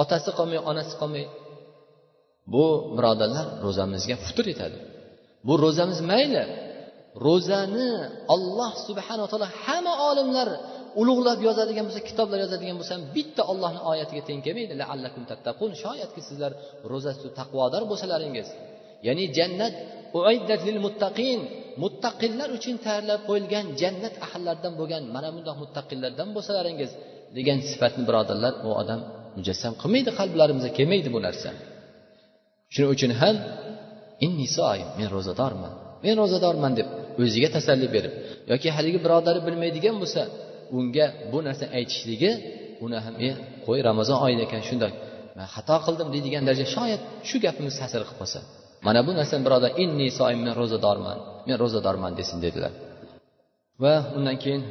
Otasi 0.02 0.30
qolmay 0.38 0.60
onasi 0.70 0.94
qolmay 1.00 1.24
bu 2.54 2.64
birodarlar 2.96 3.46
ro'zamizga 3.66 4.16
futur 4.24 4.46
etadi 4.54 4.78
bu 5.46 5.54
ro'zamiz 5.64 6.00
mayli. 6.12 6.44
Ro'zani 7.26 7.90
olloh 8.34 8.72
subhanaa 8.88 9.26
taolo 9.32 9.48
hamma 9.64 9.94
olimlar 10.10 10.48
ulug'lab 11.00 11.38
yozadigan 11.48 11.84
bo'lsa 11.88 12.02
kitoblar 12.10 12.38
yozadigan 12.44 12.76
bo'lsa 12.80 12.92
ham 12.96 13.04
bitta 13.16 13.42
ollohni 13.52 13.80
oyatiga 13.90 14.22
teng 14.28 14.40
kelmaydi. 14.46 14.74
Laallakum 14.82 15.22
tattaqun. 15.30 15.70
Shoyatki 15.82 16.20
sizlar 16.28 16.52
ro'za 16.92 17.12
taqvodor 17.38 17.82
bo'lsalaringiz. 17.90 18.48
Ya'ni 19.06 19.24
jannat 19.38 19.74
lil 20.68 20.78
muttaqin. 20.86 21.40
Muttaqillar 21.84 22.48
uchun 22.58 22.76
tayyorlab 22.84 23.20
qo'yilgan 23.28 23.66
jannat 23.80 24.14
ahllaridan 24.26 24.72
bo'lgan 24.80 25.02
mana 25.14 25.28
bundoq 25.36 25.56
muttaqillardan 25.62 26.28
bo'lsalaringiz 26.36 26.90
degan 27.36 27.58
sifatni 27.70 28.02
birodarlar 28.08 28.52
u 28.66 28.68
odam 28.82 29.00
mujassam 29.38 29.72
qilmaydi 29.82 30.10
qalblarimizga 30.20 30.70
kelmaydi 30.78 31.08
bu 31.16 31.20
narsa. 31.26 31.50
Shuning 32.74 32.90
uchun 32.96 33.12
ham 33.20 33.36
inni 34.26 34.46
soim 34.56 34.86
men 34.98 35.08
ro'zadorman 35.16 35.72
men 36.04 36.14
ro'zadorman 36.20 36.72
deb 36.78 36.88
o'ziga 37.22 37.48
tasalli 37.56 37.88
berib 37.94 38.12
yoki 38.52 38.68
haligi 38.76 38.98
birodari 39.04 39.40
bilmaydigan 39.46 39.96
bo'lsa 40.02 40.22
unga 40.78 41.06
bu 41.32 41.38
narsani 41.46 41.70
aytishligi 41.78 42.30
uni 42.84 42.98
ham 43.04 43.14
e 43.26 43.28
qo'y 43.66 43.80
ramazon 43.88 44.18
oyida 44.26 44.42
ekan 44.48 44.62
shundoq 44.68 44.92
man 45.36 45.46
xato 45.54 45.76
qildim 45.86 46.08
deydigan 46.14 46.42
daraja 46.48 46.66
shoyat 46.76 47.00
shu 47.28 47.36
gapimiz 47.46 47.74
ta'sir 47.80 48.00
qilib 48.08 48.18
qolsa 48.20 48.40
mana 48.86 49.00
bu 49.06 49.12
narsani 49.18 49.42
birodar 49.46 49.70
inni 49.84 50.08
soim 50.18 50.40
men 50.46 50.54
ro'zadorman 50.60 51.18
men 51.46 51.56
ro'zadorman 51.62 52.12
desin 52.20 52.38
dedilar. 52.46 52.72
Va 53.82 53.94
undan 54.18 54.36
keyin 54.42 54.62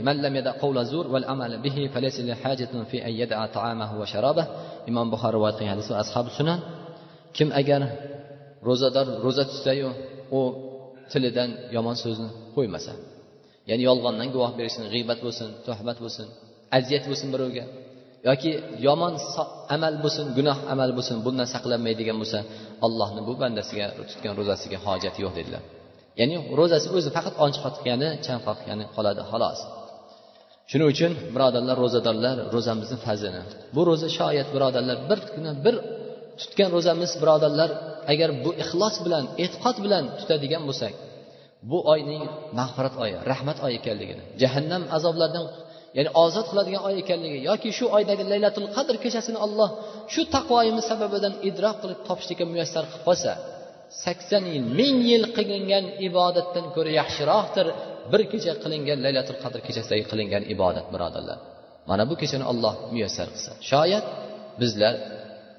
imom 4.89 5.07
buxoriy 5.13 5.35
rivoyat 5.37 5.55
qilgan 5.59 5.73
hadis 5.75 5.87
ashabi 6.03 6.31
sunan. 6.37 6.59
Kim 7.37 7.49
agar 7.61 7.81
ro'zador 8.67 9.07
ro'za 9.25 9.43
tutsayu 9.51 9.89
u 10.37 10.41
tilidan 11.11 11.49
yomon 11.75 11.95
so'zni 12.03 12.29
qo'ymasa 12.55 12.93
ya'ni 13.69 13.83
yolg'ondan 13.89 14.27
guvoh 14.35 14.51
berishsin 14.59 14.83
g'iybat 14.93 15.19
bo'lsin 15.25 15.47
tuhmat 15.65 15.97
bo'lsin 16.03 16.27
aziyat 16.77 17.03
bo'lsin 17.09 17.27
birovga 17.33 17.65
yoki 18.29 18.51
yomon 18.87 19.13
amal 19.75 19.95
bo'lsin 20.03 20.25
gunoh 20.37 20.57
amal 20.73 20.89
bo'lsin 20.97 21.17
bundan 21.25 21.47
saqlanmaydigan 21.53 22.17
bo'lsa 22.21 22.39
allohni 22.85 23.21
bu 23.27 23.33
bandasiga 23.41 23.85
tutgan 24.09 24.33
ro'zasiga 24.39 24.77
hojati 24.85 25.19
yo'q 25.25 25.33
dedilar. 25.39 25.63
Ya'ni 26.19 26.35
ro'zasi 26.59 26.87
o'zi 26.97 27.09
faqat 27.17 27.35
och 27.43 27.55
qotgani 27.65 28.09
chan 28.25 28.39
qotgani 28.47 28.85
qoladi 28.95 29.21
xolos. 29.31 29.59
Shuning 30.69 30.87
uchun 30.93 31.11
birodarlar 31.35 31.75
ro'zadorlar 31.83 32.37
ro'zamizni 32.55 32.97
fazlini 33.05 33.41
bu 33.75 33.81
ro'za 33.89 34.07
shoyat 34.19 34.47
birodarlar 34.55 34.97
bir 35.09 35.19
kuni 35.33 35.51
bir 35.65 35.75
tutgan 36.39 36.69
ro'zamiz 36.75 37.11
birodarlar 37.21 37.69
agar 38.11 38.29
bu 38.43 38.51
ixlos 38.63 38.95
bilan 39.05 39.23
e'tiqod 39.43 39.77
bilan 39.85 40.03
tutadigan 40.19 40.63
bo'lsak 40.69 40.93
bu 41.71 41.77
oyning 41.93 42.23
mag'firat 42.59 42.95
oyi 43.03 43.15
rahmat 43.31 43.57
oyi 43.65 43.75
ekanligini 43.81 44.23
jahannam 44.41 44.83
azoblaridan 44.97 45.45
ya'ni 45.97 46.11
ozod 46.23 46.45
qiladigan 46.51 46.81
oy 46.87 46.95
ekanligi 47.03 47.39
yoki 47.49 47.69
shu 47.77 47.85
oydagi 47.97 48.23
laylatul 48.31 48.67
qadr 48.75 48.95
kechasini 49.03 49.39
olloh 49.45 49.69
shu 50.13 50.21
taqvoyimiz 50.35 50.85
sababidan 50.91 51.33
idrok 51.49 51.75
qilib 51.81 51.99
topishlikka 52.07 52.45
muyassar 52.51 52.83
qilib 52.91 53.03
qolsa 53.09 53.31
sakson 54.03 54.43
yil 54.53 54.65
ming 54.79 54.97
yil 55.11 55.23
qilingan 55.37 55.85
ibodatdan 56.07 56.65
ko'ra 56.75 56.91
yaxshiroqdir. 57.01 57.67
Bir 58.11 58.21
kecha 58.31 58.53
qilingan 58.63 58.99
laylatul 59.05 59.37
qadr 59.43 59.59
kechasidagi 59.67 60.03
qilingan 60.11 60.43
ibodat 60.53 60.87
birodarlar. 60.93 61.37
Mana 61.89 62.03
bu 62.09 62.15
kechani 62.21 62.45
olloh 62.51 62.73
muyassar 62.93 63.27
qilsa 63.33 63.51
shoyat 63.71 64.05
bizlar 64.61 64.93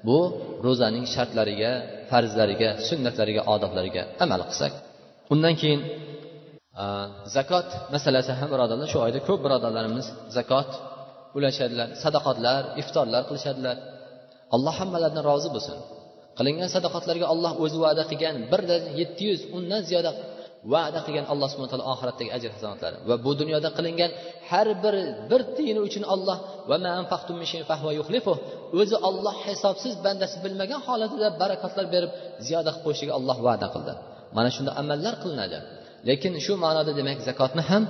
bu 0.07 0.17
ro'zaning 0.65 1.05
shartlariga 1.15 1.71
farzlariga 2.09 2.69
sunnatlariga 2.87 3.41
odoblariga 3.53 4.03
amal 4.23 4.41
qilsak. 4.49 4.73
Undan 5.33 5.53
keyin 5.61 5.81
zakot 7.35 7.67
masalasi 7.93 8.31
ham 8.39 8.49
birodarlar 8.53 8.87
shu 8.93 8.99
oyda 9.05 9.19
ko'p 9.27 9.39
birodarlarimiz 9.45 10.07
zakot 10.37 10.69
ulashadilar 11.37 11.87
sadaqotlar 12.03 12.61
iftorlar 12.81 13.21
qilishadilar. 13.29 13.77
Alloh 14.55 14.73
hammalaridan 14.79 15.23
rozi 15.29 15.49
bo'lsin. 15.55 15.77
Qilingan 16.37 16.69
sadaqotlarga 16.75 17.25
olloh 17.33 17.51
o'zi 17.63 17.77
va'da 17.85 18.03
qilgan 18.11 18.35
birda 18.51 18.75
yetti 18.99 19.23
yuz 19.29 19.41
undan 19.57 19.81
ziyoda 19.89 20.11
va'da 20.73 20.99
qilgan 21.05 21.25
alloh 21.33 21.47
subhana 21.51 21.69
taolo 21.73 21.85
oxiratdagi 21.93 22.29
ajr 22.37 22.49
hasonatlari 22.55 22.97
va 23.09 23.15
bu 23.25 23.31
dunyoda 23.41 23.69
qilingan 23.77 24.11
har 24.49 24.67
bir 24.83 24.95
bir 25.29 25.41
tiyini 25.55 25.81
uchun 25.87 26.03
olloh 26.13 26.37
o'zi 28.81 28.95
olloh 29.09 29.35
hisobsiz 29.47 29.93
bandasi 30.05 30.37
bilmagan 30.45 30.79
holatida 30.87 31.27
barakotlar 31.41 31.85
berib 31.93 32.11
ziyoda 32.47 32.69
qilib 32.71 32.83
qo'yishiga 32.85 33.13
olloh 33.19 33.37
va'da 33.47 33.67
qildi. 33.73 33.93
Mana 34.37 34.49
shunda 34.55 34.71
amallar 34.81 35.15
qilinadi. 35.23 35.57
Lekin 36.09 36.33
shu 36.45 36.53
ma'noda 36.63 36.91
demak 36.99 37.19
zakotni 37.29 37.63
ham 37.69 37.83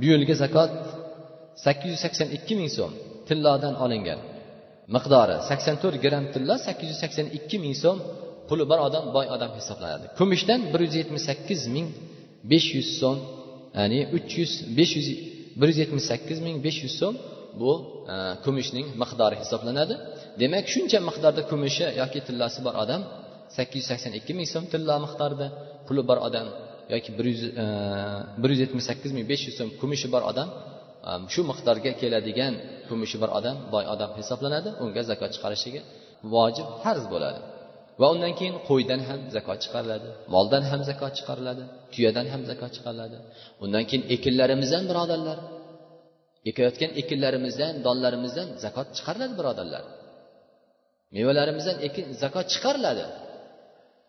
bu 0.00 0.04
yilgi 0.12 0.34
zakot 0.42 0.70
sakkiz 1.64 1.88
yuz 1.92 2.00
sakson 2.04 2.28
ikki 2.36 2.54
ming 2.60 2.70
so'm 2.76 2.92
tillodan 3.28 3.74
olingan 3.84 4.18
miqdori. 4.94 5.36
Sakson 5.48 5.76
to'rt 5.82 5.96
gramm 6.04 6.26
tilla 6.34 6.54
sakkiz 6.66 6.88
yuz 6.92 7.00
sakson 7.04 7.26
ikki 7.38 7.56
ming 7.64 7.74
so'm 7.82 7.98
puli 8.48 8.64
bor 8.70 8.78
odam 8.88 9.04
boy 9.16 9.26
odam 9.34 9.50
hisoblanadi. 9.58 10.06
Kumushdan 10.18 10.60
bir 10.72 10.80
yuz 10.86 10.94
yetmish 11.00 11.24
sakkiz 11.28 11.60
ming 11.74 11.86
besh 12.52 12.68
yuz 12.76 12.88
so'm 13.00 13.18
ya'ni 13.78 14.00
uch 14.16 14.32
yuz 14.40 14.52
besh 14.78 14.92
yuz 14.98 15.08
bir 15.60 15.68
yuz 15.70 15.78
yetmish 15.82 16.06
sakkiz 16.12 16.38
ming 16.46 16.56
besh 16.66 16.78
yuz 16.84 16.94
so'm 17.00 17.14
bu 17.60 17.72
e, 18.12 18.14
kumushning 18.44 18.86
miqdori 19.02 19.36
hisoblanadi. 19.42 19.94
Demak 20.40 20.64
shuncha 20.72 20.98
miqdorda 21.08 21.42
kumushi 21.50 21.86
yoki 22.00 22.20
tillasi 22.26 22.60
bor 22.66 22.74
odam 22.82 23.00
sakkiz 23.56 23.78
yuz 23.80 23.88
sakson 23.92 24.12
ikki 24.20 24.32
ming 24.38 24.48
so'm 24.54 24.64
tilla 24.72 24.94
miqdorida 25.04 25.46
puli 25.86 26.02
bor 26.10 26.18
odam 26.28 26.46
yoki 26.94 27.10
bir 27.18 27.26
yuz 27.32 27.42
e, 27.62 27.64
bir 28.42 28.48
yuz 28.52 28.60
yetmish 28.64 28.86
sakkiz 28.90 29.10
ming 29.16 29.26
besh 29.32 29.42
yuz 29.48 29.56
so'm 29.58 29.70
kumushi 29.80 30.08
bor 30.14 30.22
odam 30.30 30.48
e, 31.08 31.10
shu 31.32 31.40
miqdorga 31.50 31.92
keladigan 32.00 32.54
kumushi 32.88 33.16
bor 33.22 33.30
odam 33.38 33.56
boy 33.74 33.84
odam 33.94 34.10
hisoblanadi 34.18 34.70
unga 34.84 35.02
zakot 35.10 35.30
chiqarishligi 35.34 35.80
vojib 36.34 36.68
farz 36.82 37.04
bo'ladi. 37.14 37.40
Va 38.00 38.06
undan 38.14 38.32
keyin 38.38 38.56
qo'ydan 38.68 39.00
ham 39.08 39.20
zakot 39.36 39.58
chiqariladi 39.64 40.08
moldan 40.34 40.64
ham 40.70 40.80
zakot 40.90 41.12
chiqariladi 41.18 41.64
tuyadan 41.92 42.26
ham 42.32 42.42
zakot 42.50 42.70
chiqariladi. 42.76 43.16
Undan 43.64 43.84
keyin 43.88 44.04
ekinlarimizdan 44.14 44.84
birodarlar 44.90 45.38
ekayotgan 46.50 46.90
ekinlarimizdan 47.00 47.72
donlarimizdan 47.86 48.48
zakot 48.64 48.88
chiqariladi 48.96 49.34
birodarlar. 49.40 49.84
Mevalarimizdan 51.16 51.76
ekin 51.86 52.06
zakot 52.22 52.46
chiqariladi. 52.54 53.04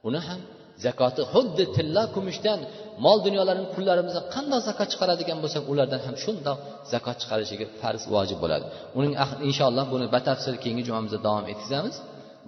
Uni 0.08 0.21
ham 0.27 0.41
zakoti 0.86 1.21
xuddi 1.34 1.63
tilla 1.75 2.04
kumushdan 2.15 2.60
mol 3.06 3.17
dunyolarni 3.27 3.67
pullarimizdan 3.75 4.25
qandoq 4.36 4.62
zakot 4.69 4.88
chiqaradigan 4.93 5.38
bo'lsak 5.43 5.63
ulardan 5.71 6.01
ham 6.06 6.15
shundoq 6.23 6.58
zakot 6.93 7.17
chiqarishiga 7.21 7.65
farz 7.82 8.04
vojib 8.15 8.39
bo'ladi. 8.43 8.65
Uning 8.99 9.13
inshaalloh 9.49 9.86
buni 9.93 10.06
batafsil 10.15 10.56
keyingi 10.63 10.84
jumamizda 10.89 11.19
davom 11.27 11.45
etkazamiz 11.54 11.95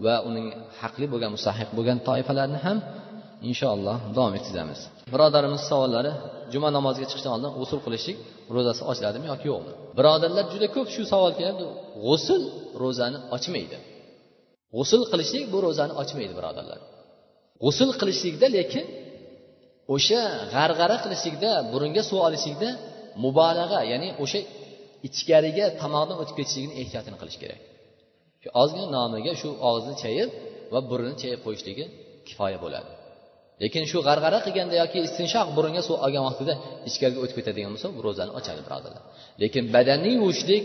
va 0.06 0.16
uning 0.30 0.48
haqli 0.82 1.06
bo'lgan 1.14 1.32
mustahiq 1.36 1.70
bo'lgan 1.78 1.98
toifalarni 2.08 2.60
ham 2.66 2.78
inshaalloh 3.50 3.98
davom 4.16 4.34
etkazamiz 4.40 4.80
birodarimiz 5.14 5.62
savollari 5.72 6.12
juma 6.54 6.70
namoziga 6.78 7.08
chiqishdan 7.12 7.32
oldin 7.36 7.52
g'usul 7.60 7.80
qilishlik 7.86 8.18
ro'zasi 8.56 8.82
ochiladimi 8.92 9.26
yoki 9.32 9.46
yo'qmi? 9.52 9.72
Birodarlar 9.98 10.46
juda 10.54 10.68
ko'p 10.76 10.88
shu 10.96 11.04
savol 11.14 11.32
kelyapti 11.38 11.66
g'usul 12.06 12.42
ro'zani 12.84 13.18
ochmaydi. 13.36 13.78
G'usul 14.76 15.04
qilishlik 15.12 15.46
bu 15.54 15.58
ro'zani 15.66 15.94
ochmaydi 16.02 16.34
birodarlar. 16.40 16.80
G'usul 17.64 17.90
qilishlikda 18.00 18.48
lekin 18.58 18.86
o'sha 19.96 20.22
g'arg'ara 20.54 20.98
qilishlikda 21.04 21.52
burunga 21.72 22.02
suv 22.10 22.20
olishlikda 22.28 22.70
mubolag'a 23.24 23.80
ya'ni 23.92 24.10
o'sha 24.24 24.40
ichkariga 25.08 25.66
tomoqdan 25.82 26.16
o'tib 26.22 26.36
ketishligini 26.40 26.74
ehtiyotini 26.82 27.18
qilish 27.22 27.38
kerak. 27.44 27.60
Ozgina 28.62 28.88
nomiga 28.96 29.34
shu 29.42 29.50
og'izni 29.68 29.96
chayib 30.04 30.30
va 30.74 30.80
burnini 30.90 31.18
chayib 31.22 31.40
qo'yishligi 31.46 31.86
kifoya 32.28 32.58
bo'ladi. 32.66 32.92
Lekin 33.62 33.84
shu 33.92 33.98
g'arg'ara 34.08 34.40
qilganda 34.46 34.76
yoki 34.84 35.00
istinshoq 35.08 35.48
burunga 35.58 35.82
suv 35.88 35.96
olgan 36.06 36.24
vaqtida 36.30 36.54
ichkariga 36.90 37.20
o'tib 37.24 37.36
ketadigan 37.40 37.72
bo'lsa 37.76 37.88
bu 37.98 38.02
ro'zani 38.08 38.32
ochadi 38.40 38.62
birodarlar. 38.68 39.04
Lekin 39.42 39.64
badanni 39.76 40.10
yuvishlik 40.18 40.64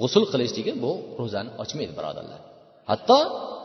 g'usul 0.00 0.24
qilishligi 0.32 0.72
bu 0.84 0.92
ro'zani 1.20 1.50
ochmaydi 1.62 1.92
birodarlar. 1.98 2.40
Hatto 2.90 3.18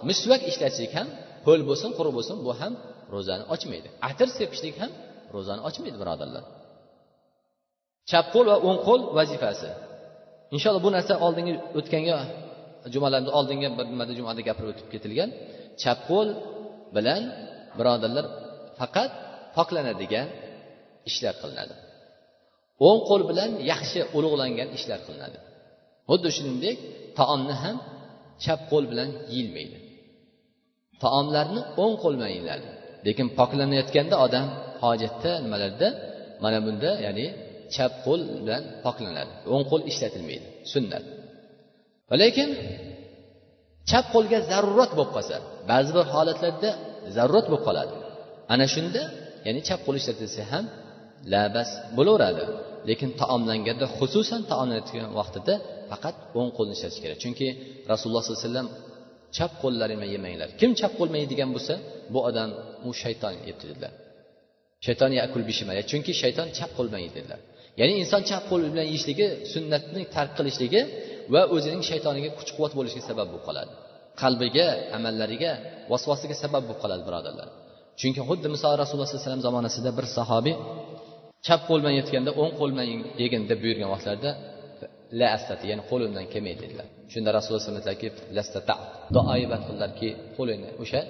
misvak 0.09 0.41
ishlatishlik 0.51 0.91
ham 0.97 1.07
ho'l 1.47 1.61
bo'lsin 1.69 1.89
quruq 1.97 2.13
bo'lsin 2.17 2.37
bu 2.45 2.51
ham 2.61 2.73
ro'zani 3.13 3.43
ochmaydi. 3.53 3.87
Atir 4.09 4.27
sepishlik 4.39 4.75
ham 4.81 4.91
ro'zani 5.35 5.61
ochmaydi 5.67 5.97
birodarlar. 6.01 6.43
Chap 8.09 8.25
qo'l 8.33 8.45
va 8.51 8.57
o'ng 8.67 8.79
qo'l 8.87 9.01
vazifasi. 9.17 9.69
Inshaalloh 10.55 10.81
bu 10.87 10.91
narsa 10.97 11.13
oldingi 11.25 11.53
o'tganga 11.79 12.17
jumalarni 12.93 13.31
oldingi 13.39 13.67
bir 13.77 13.85
nimada 13.93 14.13
jumada 14.19 14.41
gapirib 14.47 14.69
o'tib 14.73 14.87
ketilgan. 14.93 15.29
Chap 15.81 15.99
qo'l 16.09 16.29
bilan 16.95 17.21
birodarlar 17.77 18.25
faqat 18.79 19.11
poklanadigan 19.55 20.27
ishlar 21.09 21.35
qilinadi. 21.41 21.73
O'ng 22.87 22.99
qo'l 23.09 23.21
bilan 23.29 23.51
yaxshi 23.71 23.99
ulug'langan 24.17 24.69
ishlar 24.77 24.99
qilinadi. 25.07 25.37
Xuddi 26.09 26.29
shuningdek 26.37 26.77
taomni 27.19 27.55
ham 27.63 27.77
chap 28.43 28.59
qo'l 28.71 28.85
bilan 28.91 29.09
yeyilmaydi. 29.33 29.77
Taomlarni 31.03 31.61
o'ng 31.83 31.95
qo'l 32.03 32.13
bilan 32.17 32.31
yeyiladi. 32.35 32.67
Lekin 33.05 33.27
poklanayotganda 33.39 34.15
odam 34.25 34.45
hojatda 34.83 35.31
nimalarda? 35.43 35.87
Mana 36.43 36.59
bunda 36.65 36.91
ya'ni 37.05 37.25
chap 37.75 37.93
qo'l 38.05 38.21
bilan 38.43 38.63
poklanadi. 38.85 39.33
O'ng 39.53 39.65
qo'l 39.71 39.81
ishlatilmaydi. 39.91 40.47
Sunnat. 40.73 41.03
Lekin 42.23 42.49
chap 43.89 44.05
qo'lga 44.13 44.39
zarurat 44.51 44.91
bo'lib 44.97 45.11
qolsa 45.15 45.35
ba'zi 45.71 45.91
bir 45.97 46.05
holatlarda 46.13 46.69
zarurat 47.17 47.45
bo'lib 47.49 47.63
qoladi. 47.67 47.93
Ana 48.53 48.65
shunda 48.75 49.01
ya'ni 49.45 49.61
chap 49.67 49.79
qo'l 49.85 49.95
ishlatilsa 50.01 50.43
ham 50.51 50.65
labas 51.33 51.69
bo'laveradi. 51.97 52.43
Lekin 52.89 53.09
taomlanganda 53.21 53.85
xususan 53.97 54.41
taomlanayotgan 54.51 55.09
vaqtida 55.19 55.53
faqat 55.91 56.15
o'ng 56.39 56.49
qo'lni 56.57 56.73
ishlatish 56.77 57.01
kerak. 57.03 57.17
Chunki 57.23 57.47
rasululloh 57.91 58.21
sollallohu 58.23 58.41
alayhi 58.43 58.51
vasallam 58.51 58.69
chap 59.37 59.51
qo'llari 59.63 59.93
bilan 59.99 60.09
yemanglar. 60.15 60.49
Kim 60.59 60.71
chap 60.79 60.91
qo'l 60.97 61.07
bilan 61.11 61.21
yeydigan 61.25 61.49
bo'lsa 61.55 61.73
bu 62.13 62.19
odam 62.29 62.49
u 62.87 62.89
shayton 63.01 63.33
yebdi 63.49 63.65
dedilar. 63.71 63.93
Shayton 64.85 65.11
yakul 65.21 65.41
bishimaya 65.49 65.81
chunki 65.91 66.11
shayton 66.21 66.47
chap 66.57 66.71
qo'l 66.77 66.87
bilan 66.89 67.01
yeydi 67.05 67.15
dedilar. 67.19 67.39
Ya'ni 67.79 67.93
inson 68.03 68.21
chap 68.29 68.43
qo'l 68.49 68.61
bilan 68.73 68.87
yeyishligi 68.91 69.27
sunnatni 69.53 70.01
tark 70.15 70.31
qilishligi 70.37 70.81
va 71.33 71.41
o'zining 71.55 71.81
shaytoniga 71.89 72.29
kuch 72.39 72.49
quvvat 72.55 72.73
bo'lishiga 72.79 73.03
sabab 73.09 73.27
bo'lib 73.31 73.43
qoladi. 73.49 73.71
Qalbiga 74.21 74.67
amallariga 74.97 75.51
vasvasiga 75.91 76.35
sabab 76.43 76.63
bo'lib 76.67 76.79
qoladi 76.83 77.03
birodarlar. 77.07 77.47
Chunki 77.99 78.21
xuddi 78.29 78.47
misol 78.55 78.71
rasululloh 78.81 79.07
sallallohu 79.07 79.21
alayhi 79.21 79.31
vasallam 79.31 79.45
zamonasida 79.49 79.89
bir 79.97 80.05
sahobiy 80.17 80.55
chap 81.45 81.61
qo'l 81.69 81.79
bilan 81.83 81.95
yetganda 81.99 82.31
o'ng 82.41 82.53
qo'l 82.59 82.69
bilan 82.73 82.87
yegin 83.23 83.41
deb 83.49 83.59
buyurgan 83.63 83.89
vaqtlarida 83.93 84.31
la 85.19 85.27
astati 85.37 85.65
ya'ni 85.71 85.83
qo'limdan 85.91 86.25
kelmaydi 86.33 86.59
dedilar. 86.65 86.87
Shunda 87.13 87.29
rasululloh 87.37 87.63
sallallohu 87.63 87.85
alayhi 87.85 88.09
vasallam 88.39 88.79
duoibat 89.15 89.61
qildilarki 89.67 90.09
qo'lini 90.37 90.69
o'sha 90.83 91.01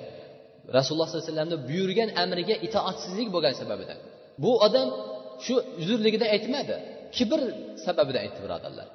rasululloh 0.78 1.08
sollallohu 1.08 1.26
alayhi 1.26 1.34
vasallamni 1.34 1.58
buyurgan 1.70 2.10
amriga 2.24 2.56
itoatsizlik 2.68 3.28
bo'lgani 3.36 3.58
sababidan 3.62 3.98
bu 4.44 4.52
odam 4.68 4.88
shu 5.46 5.56
uzrligida 5.82 6.26
aytmadi 6.36 6.76
kibr 7.18 7.42
sababidan 7.86 8.22
aytdi 8.26 8.40
birodarlar. 8.46 8.88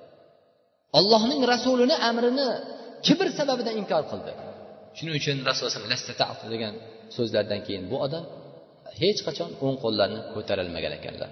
Allohning 0.98 1.42
rasulini 1.52 1.96
amrini 2.08 2.48
kibr 3.06 3.26
sababidan 3.38 3.74
inkor 3.80 4.02
qildi. 4.10 4.32
Shuning 4.96 5.14
uchun 5.20 5.36
rasululloh 5.48 6.50
degan 6.54 6.74
so'zlardan 7.16 7.60
keyin 7.66 7.84
bu 7.90 7.96
odam 8.06 8.24
hech 9.00 9.20
qachon 9.26 9.50
o'ng 9.64 9.76
qo'llarini 9.84 10.20
ko'tarolmagan 10.34 10.92
ekanlar. 10.98 11.30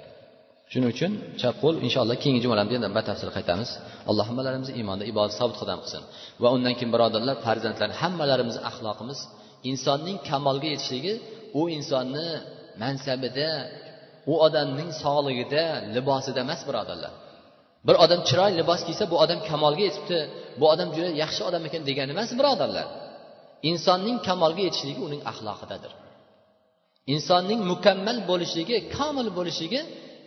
Shuning 0.72 0.90
uchun 0.94 1.12
chap 1.40 1.54
qo'l 1.62 1.76
inshaalloh 1.86 2.16
keyingi 2.22 2.40
jumalamizda 2.44 2.76
yana 2.78 2.90
batafsil 2.98 3.30
qaytamiz. 3.36 3.70
Alloh 4.10 4.24
hammalarimizni 4.30 4.74
iymonda 4.80 5.04
ibodat 5.12 5.32
sobit 5.40 5.56
qadam 5.62 5.78
qilsin. 5.84 6.02
Va 6.42 6.48
undan 6.56 6.72
keyin 6.78 6.90
birodarlar 6.94 7.36
farzandlar 7.46 7.90
hammalarimizni 8.00 8.62
axloqimiz 8.70 9.20
insonning 9.70 10.18
kamolga 10.30 10.68
yetishligi 10.74 11.14
u 11.60 11.62
insonni 11.76 12.28
mansabida 12.82 13.50
u 14.32 14.34
odamning 14.46 14.90
sog'lig'ida 15.02 15.64
libosida 15.96 16.38
emas 16.46 16.60
birodarlar. 16.68 17.12
Bir 17.86 17.96
odam 18.04 18.20
chiroyli 18.28 18.56
libos 18.60 18.80
kiysa 18.88 19.04
bu 19.12 19.16
odam 19.24 19.40
kamolga 19.50 19.82
yetibdi 19.88 20.18
bu 20.60 20.64
odam 20.72 20.88
juda 20.96 21.10
yaxshi 21.22 21.42
odam 21.48 21.62
ekan 21.68 21.82
degani 21.88 22.10
emas 22.16 22.30
birodarlar. 22.40 22.86
Insonning 23.70 24.18
kamolga 24.28 24.62
yetishligi 24.68 25.00
uning 25.08 25.22
axloqidadir. 25.30 25.92
Insonning 27.14 27.60
mukammal 27.72 28.18
bo'lishligi 28.30 28.76
komil 28.96 29.28
bo'lishligi 29.38 29.80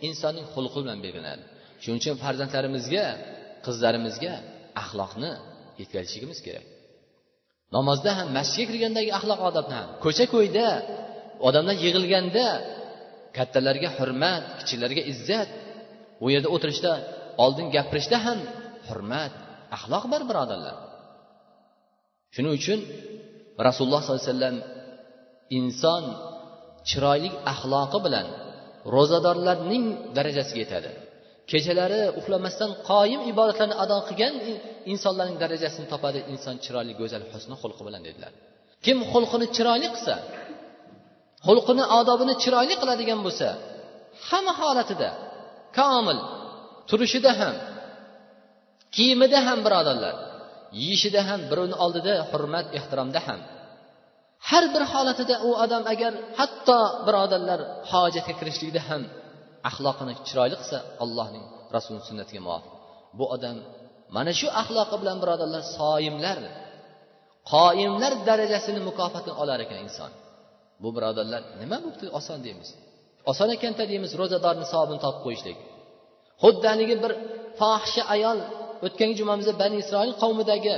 insonning 0.08 0.46
xulqi 0.54 0.78
bilan 0.84 0.98
belgilanadi 1.04 1.44
shuning 1.82 1.98
uchun 2.02 2.16
farzandlarimizga 2.24 3.04
qizlarimizga 3.66 4.32
axloqni 4.82 5.32
yetkazishligimiz 5.80 6.38
kerak. 6.46 6.66
Namozda 7.76 8.10
ham 8.18 8.28
masjidga 8.38 8.66
kirgandagi 8.70 9.10
axloq 9.18 9.40
odobni 9.48 9.74
ham 9.80 9.88
ko'cha 10.04 10.24
ko'yda 10.34 10.66
odamlar 11.48 11.76
yig'ilganda 11.84 12.46
kattalarga 13.36 13.88
hurmat 13.98 14.44
kichiklarga 14.60 15.02
izzat 15.12 15.50
u 16.24 16.26
yerda 16.34 16.48
o'tirishda 16.54 16.92
oldin 17.44 17.66
gapirishda 17.76 18.18
ham 18.26 18.38
hurmat 18.88 19.32
axloq 19.76 20.04
bor 20.12 20.22
birodarlar. 20.30 20.76
Shuning 22.34 22.52
uchun 22.60 22.80
rasululloh 23.66 24.00
sollallohu 24.02 24.22
alayhi 24.22 24.32
vasallam 24.32 24.56
inson 25.58 26.04
chiroyli 26.88 27.30
axloqi 27.52 27.98
bilan 28.06 28.26
ro'zadorlarning 28.94 29.84
darajasiga 30.16 30.60
yetadi. 30.64 30.90
Kechalari 31.50 32.02
uxlamasdan 32.20 32.70
qoyim 32.90 33.20
ibodatlarni 33.32 33.76
ado 33.84 33.96
qilgan 34.08 34.34
insonlarning 34.92 35.38
darajasini 35.44 35.86
topadi 35.92 36.20
inson 36.32 36.56
chiroyli 36.64 36.92
go'zal 37.00 37.22
husni 37.32 37.56
xulqi 37.62 37.82
bilan 37.88 38.02
dedilar. 38.08 38.32
Kim 38.84 38.98
xulqini 39.12 39.46
chiroyli 39.56 39.88
qilsa 39.94 40.14
xulqini 41.46 41.84
odobini 41.98 42.34
chiroyli 42.42 42.74
qiladigan 42.82 43.20
bo'lsa 43.26 43.48
hamma 44.28 44.52
holatida 44.60 45.10
komil 45.78 46.18
turishida 46.90 47.32
ham 47.40 47.54
kiyimida 48.96 49.38
ham 49.46 49.58
birodarlar 49.66 50.14
yeyishida 50.80 51.20
ham 51.28 51.40
birovni 51.50 51.76
oldida 51.84 52.14
hurmat 52.30 52.66
ehtiromda 52.78 53.20
ham. 53.28 53.40
Har 54.48 54.64
bir 54.74 54.82
holatida 54.92 55.34
u 55.48 55.50
odam 55.64 55.82
agar 55.92 56.12
hatto 56.38 56.78
birodarlar 57.06 57.60
hojatga 57.90 58.32
kirishlikda 58.40 58.80
ham 58.88 59.02
axloqini 59.68 60.12
chiroyli 60.26 60.56
qilsa 60.60 60.78
allohning 61.04 61.44
rasulini 61.74 62.04
sunnatiga 62.08 62.40
muvofiq. 62.46 62.72
Bu 63.18 63.24
odam 63.34 63.56
mana 64.16 64.32
shu 64.40 64.46
axloqi 64.62 64.96
bilan 65.02 65.16
birodarlar 65.22 65.62
soyimlar 65.78 66.38
qoyimlar 67.52 68.12
darajasini 68.28 68.80
mukofotini 68.88 69.34
olar 69.42 69.58
ekan 69.64 69.78
inson. 69.86 70.10
Bu 70.82 70.88
birodarlar 70.96 71.42
nima 71.60 71.76
bo'libdi? 71.84 72.06
Oson 72.18 72.38
deymiz. 72.46 72.68
Oson 73.30 73.48
ekanda 73.56 73.84
deymiz 73.92 74.10
ro'zadorni 74.20 74.66
savobini 74.72 75.00
topib 75.04 75.22
qo'yishlik. 75.26 75.58
Xuddi 76.44 76.66
haligi 76.72 76.96
bir 77.04 77.12
fohisha 77.60 78.02
ayol 78.14 78.38
o'tgangi 78.86 79.14
jumamizda 79.20 79.52
bani 79.62 79.76
isroil 79.82 80.12
qavmidagi 80.22 80.74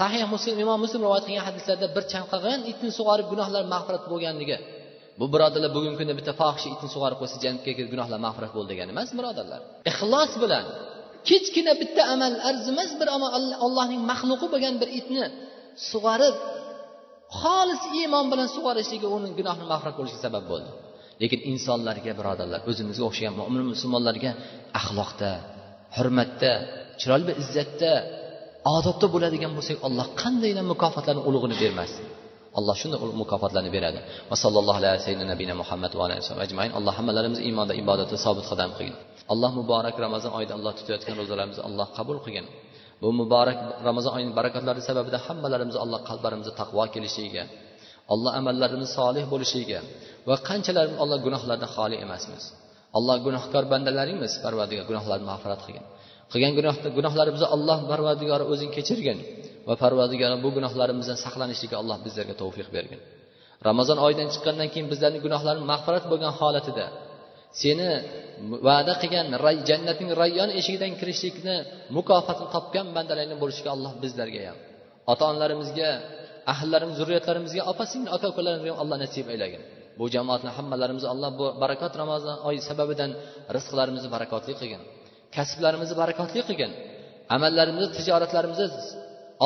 sahih 0.00 0.22
muslim 0.34 0.56
imom 0.64 0.78
muslim 0.84 1.00
rivoyat 1.06 1.24
qilgan 1.28 1.44
hadislarda 1.48 1.86
bir 1.96 2.04
chanqagan 2.12 2.58
itni 2.72 2.90
sug'orib 2.98 3.26
gunohlar 3.32 3.62
mag'firat 3.74 4.04
bo'lganligi. 4.12 4.56
Bu 5.20 5.26
birodarlar 5.34 5.70
bugungi 5.76 5.96
kunda 6.00 6.14
bitta 6.20 6.32
fohisha 6.40 6.68
itni 6.74 6.88
sug'orib 6.94 7.18
qo'ysa 7.20 7.36
jannatga 7.44 7.72
kirib 7.76 7.90
gunohlar 7.94 8.18
mag'firat 8.26 8.52
bo'ldi 8.56 8.68
degani 8.72 8.90
emas 8.94 9.10
birodarlar. 9.18 9.60
Ixlos 9.90 10.32
bilan 10.42 10.64
kichkina 11.28 11.72
bitta 11.82 12.02
amal 12.14 12.34
arzimas 12.50 12.90
bir 13.00 13.08
amal 13.16 13.30
allohning 13.66 14.02
maxluqi 14.10 14.46
bo'lgan 14.52 14.74
bir 14.82 14.88
itni 15.00 15.24
sug'orib 15.90 16.36
xolis 17.40 17.82
iymon 18.00 18.26
bilan 18.32 18.48
sug'orishligi 18.56 19.08
uning 19.16 19.32
gunohni 19.38 19.64
mag'firat 19.72 19.94
bo'lishiga 19.98 20.22
sabab 20.26 20.44
bo'ldi. 20.52 20.70
Lekin 21.22 21.40
insonlarga 21.52 22.12
birodarlar 22.18 22.60
o'zimizga 22.70 23.04
o'xshagan 23.08 23.34
mo'min 23.40 23.62
musulmonlarga 23.72 24.30
axloqda 24.80 25.30
hurmatda 25.96 26.52
chiroyli 27.00 27.24
bir 27.28 27.36
izzatda 27.42 27.92
odobda 28.76 29.06
bo'ladigan 29.14 29.52
bo'lsak 29.56 29.76
alloh 29.88 30.06
qandaylar 30.22 30.64
mukofotlarni 30.72 31.22
ulug'ini 31.28 31.56
bermasin. 31.62 32.04
Alloh 32.58 32.74
shunday 32.80 32.98
mukofotlarni 33.22 33.70
beradi. 33.76 34.00
Va 34.30 34.36
sallallohu 34.42 34.78
alayhi 34.80 35.02
sayyidina 35.06 35.28
nabiyina 35.32 35.54
muhammad 35.62 35.92
va 35.98 36.02
alayhi 36.08 36.22
ajmain. 36.46 36.70
Alloh 36.78 36.92
hammalarimizni 36.98 37.44
iymonda 37.48 37.74
ibodatda 37.82 38.16
sobit 38.26 38.46
qadam 38.50 38.70
qilgin. 38.78 38.96
Alloh 39.32 39.50
muborak 39.60 39.96
ramazon 40.06 40.32
oyida 40.38 40.52
alloh 40.58 40.72
tutayotgan 40.78 41.14
ro'zalarimizni 41.20 41.62
alloh 41.68 41.86
qabul 41.98 42.18
qilgin. 42.24 42.46
Bu 43.02 43.08
muborak 43.20 43.58
ramazon 43.88 44.12
oyining 44.16 44.34
barakatlari 44.38 44.80
sababida 44.88 45.18
hammalarimizni 45.26 45.80
alloh 45.84 46.00
qalblarimizda 46.08 46.52
taqvo 46.60 46.84
kelishligiga 46.94 47.44
alloh 48.12 48.32
amallarimiz 48.40 48.90
solih 48.98 49.24
bo'lishiga 49.32 49.80
va 50.28 50.36
qanchalar 50.48 50.86
alloh 51.02 51.18
gunohlardan 51.26 51.70
xoli 51.76 51.96
emasmiz. 52.04 52.44
Alloh 52.98 53.16
gunohkor 53.26 53.64
bandalaringmiz 53.72 54.32
parvardigor 54.44 54.84
gunohlarni 54.90 55.26
mag'firat 55.32 55.60
qilgin. 55.64 55.84
Qilgan 56.32 56.52
gunohlarimizni 56.98 57.48
alloh 57.56 57.78
parvardigori 57.90 58.44
o'zing 58.52 58.70
kechirgin 58.76 59.18
va 59.68 59.74
parvardigori 59.82 60.36
bu 60.44 60.48
gunohlarimizdan 60.56 61.18
saqlanishlikka 61.24 61.76
alloh 61.82 61.96
bizlarga 62.06 62.34
tavfiq 62.42 62.68
bergin. 62.76 63.00
Ramazon 63.68 63.98
oyidan 64.06 64.28
chiqqandan 64.34 64.68
keyin 64.72 64.88
bizlarning 64.92 65.22
gunohlarimiz 65.26 65.66
mag'firat 65.72 66.04
bo'lgan 66.12 66.32
holatida 66.40 66.86
seni 67.62 67.88
va'da 68.68 68.94
qilgan 69.02 69.26
jannatning 69.68 70.10
rayyon 70.22 70.50
eshigidan 70.60 70.92
kirishlikni 71.00 71.56
mukofotini 71.96 72.48
topgan 72.54 72.86
bandalarni 72.96 73.36
bo'lishga 73.42 73.68
alloh 73.76 73.92
bizlarga 74.02 74.40
ham 74.48 74.58
ota 75.12 75.24
onalarimizga 75.32 75.90
ahllarimiz 76.52 76.96
zurriyatlarimizga 77.00 77.62
opa 77.72 77.84
singil 77.90 78.10
aka 78.16 78.26
ukalarimizga 78.32 78.74
alloh 78.82 78.96
nasib 79.04 79.26
aylagin. 79.34 79.62
Bu 79.98 80.04
jamoatni 80.14 80.50
hammalarimizni 80.56 81.08
alloh 81.14 81.30
bu 81.40 81.46
barakot 81.62 81.92
ramazon 82.02 82.36
oyi 82.48 82.60
sababidan 82.68 83.10
rizqlarimizni 83.56 84.08
barakotli 84.14 84.52
qilgin. 84.60 84.82
Kasblarimizni 85.36 85.96
barakotli 86.02 86.40
qilgin. 86.48 86.72
Amallarimizni 87.34 87.88
tijoratlarimizni 87.98 88.66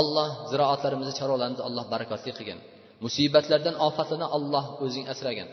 alloh 0.01 0.29
ziroatlarimizni 0.51 1.15
chorvalarimizni 1.19 1.65
alloh 1.69 1.85
barakotli 1.95 2.31
qilgin. 2.39 2.59
Musibatlardan 3.05 3.75
ofatlardan 3.87 4.31
alloh 4.37 4.65
o'zing 4.85 5.07
asragin. 5.13 5.49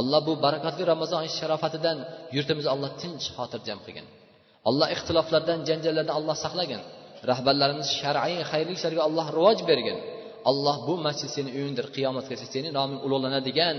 Alloh 0.00 0.20
bu 0.28 0.32
barakotli 0.44 0.82
ramazon 0.92 1.22
sharofatidan 1.38 1.98
yurtimizni 2.36 2.70
alloh 2.74 2.90
tinch 3.02 3.26
xotirjam 3.36 3.78
qilgin. 3.86 4.06
Alloh 4.68 4.88
ixtiloflardan 4.94 5.58
janjallardan 5.68 6.14
alloh 6.18 6.36
saqlagin. 6.44 6.80
Rahbarlarimiz 7.30 7.88
shar'iy 8.00 8.40
xayrli 8.50 8.72
ishlarga 8.78 9.02
alloh 9.08 9.26
rivoj 9.36 9.58
bergin. 9.70 9.98
Alloh 10.50 10.76
bu 10.88 10.94
masjid 11.06 11.28
seni 11.36 11.50
uyingdir 11.58 11.86
qiyomatgacha 11.96 12.46
seni 12.54 12.68
noming 12.78 13.00
ulug'lanadigan 13.06 13.76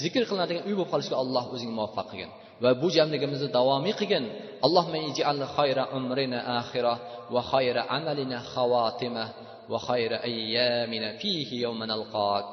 zikr 0.00 0.22
qilinadigan 0.28 0.62
uy 0.68 0.74
bo'lib 0.78 0.90
qolishga 0.94 1.16
alloh 1.22 1.44
o'zing 1.54 1.70
muvaffaq 1.78 2.06
qilgin. 2.10 2.30
Va 2.62 2.70
bu 2.82 2.88
jamligimizni 2.96 3.48
davomiy 3.58 3.94
qilgin. 4.00 4.24
Allohma 4.66 4.98
ij'al 5.10 5.40
khayra 5.56 5.82
umrina 5.98 6.38
axira 6.60 6.94
va 7.34 7.40
khayra 7.50 7.80
amalina 7.96 8.38
xawatima 8.52 9.24
va 9.72 9.78
khayra 9.88 10.16
ayyamina 10.28 11.08
fihi 11.20 11.56
yawma 11.64 11.84
nalqak. 11.92 12.44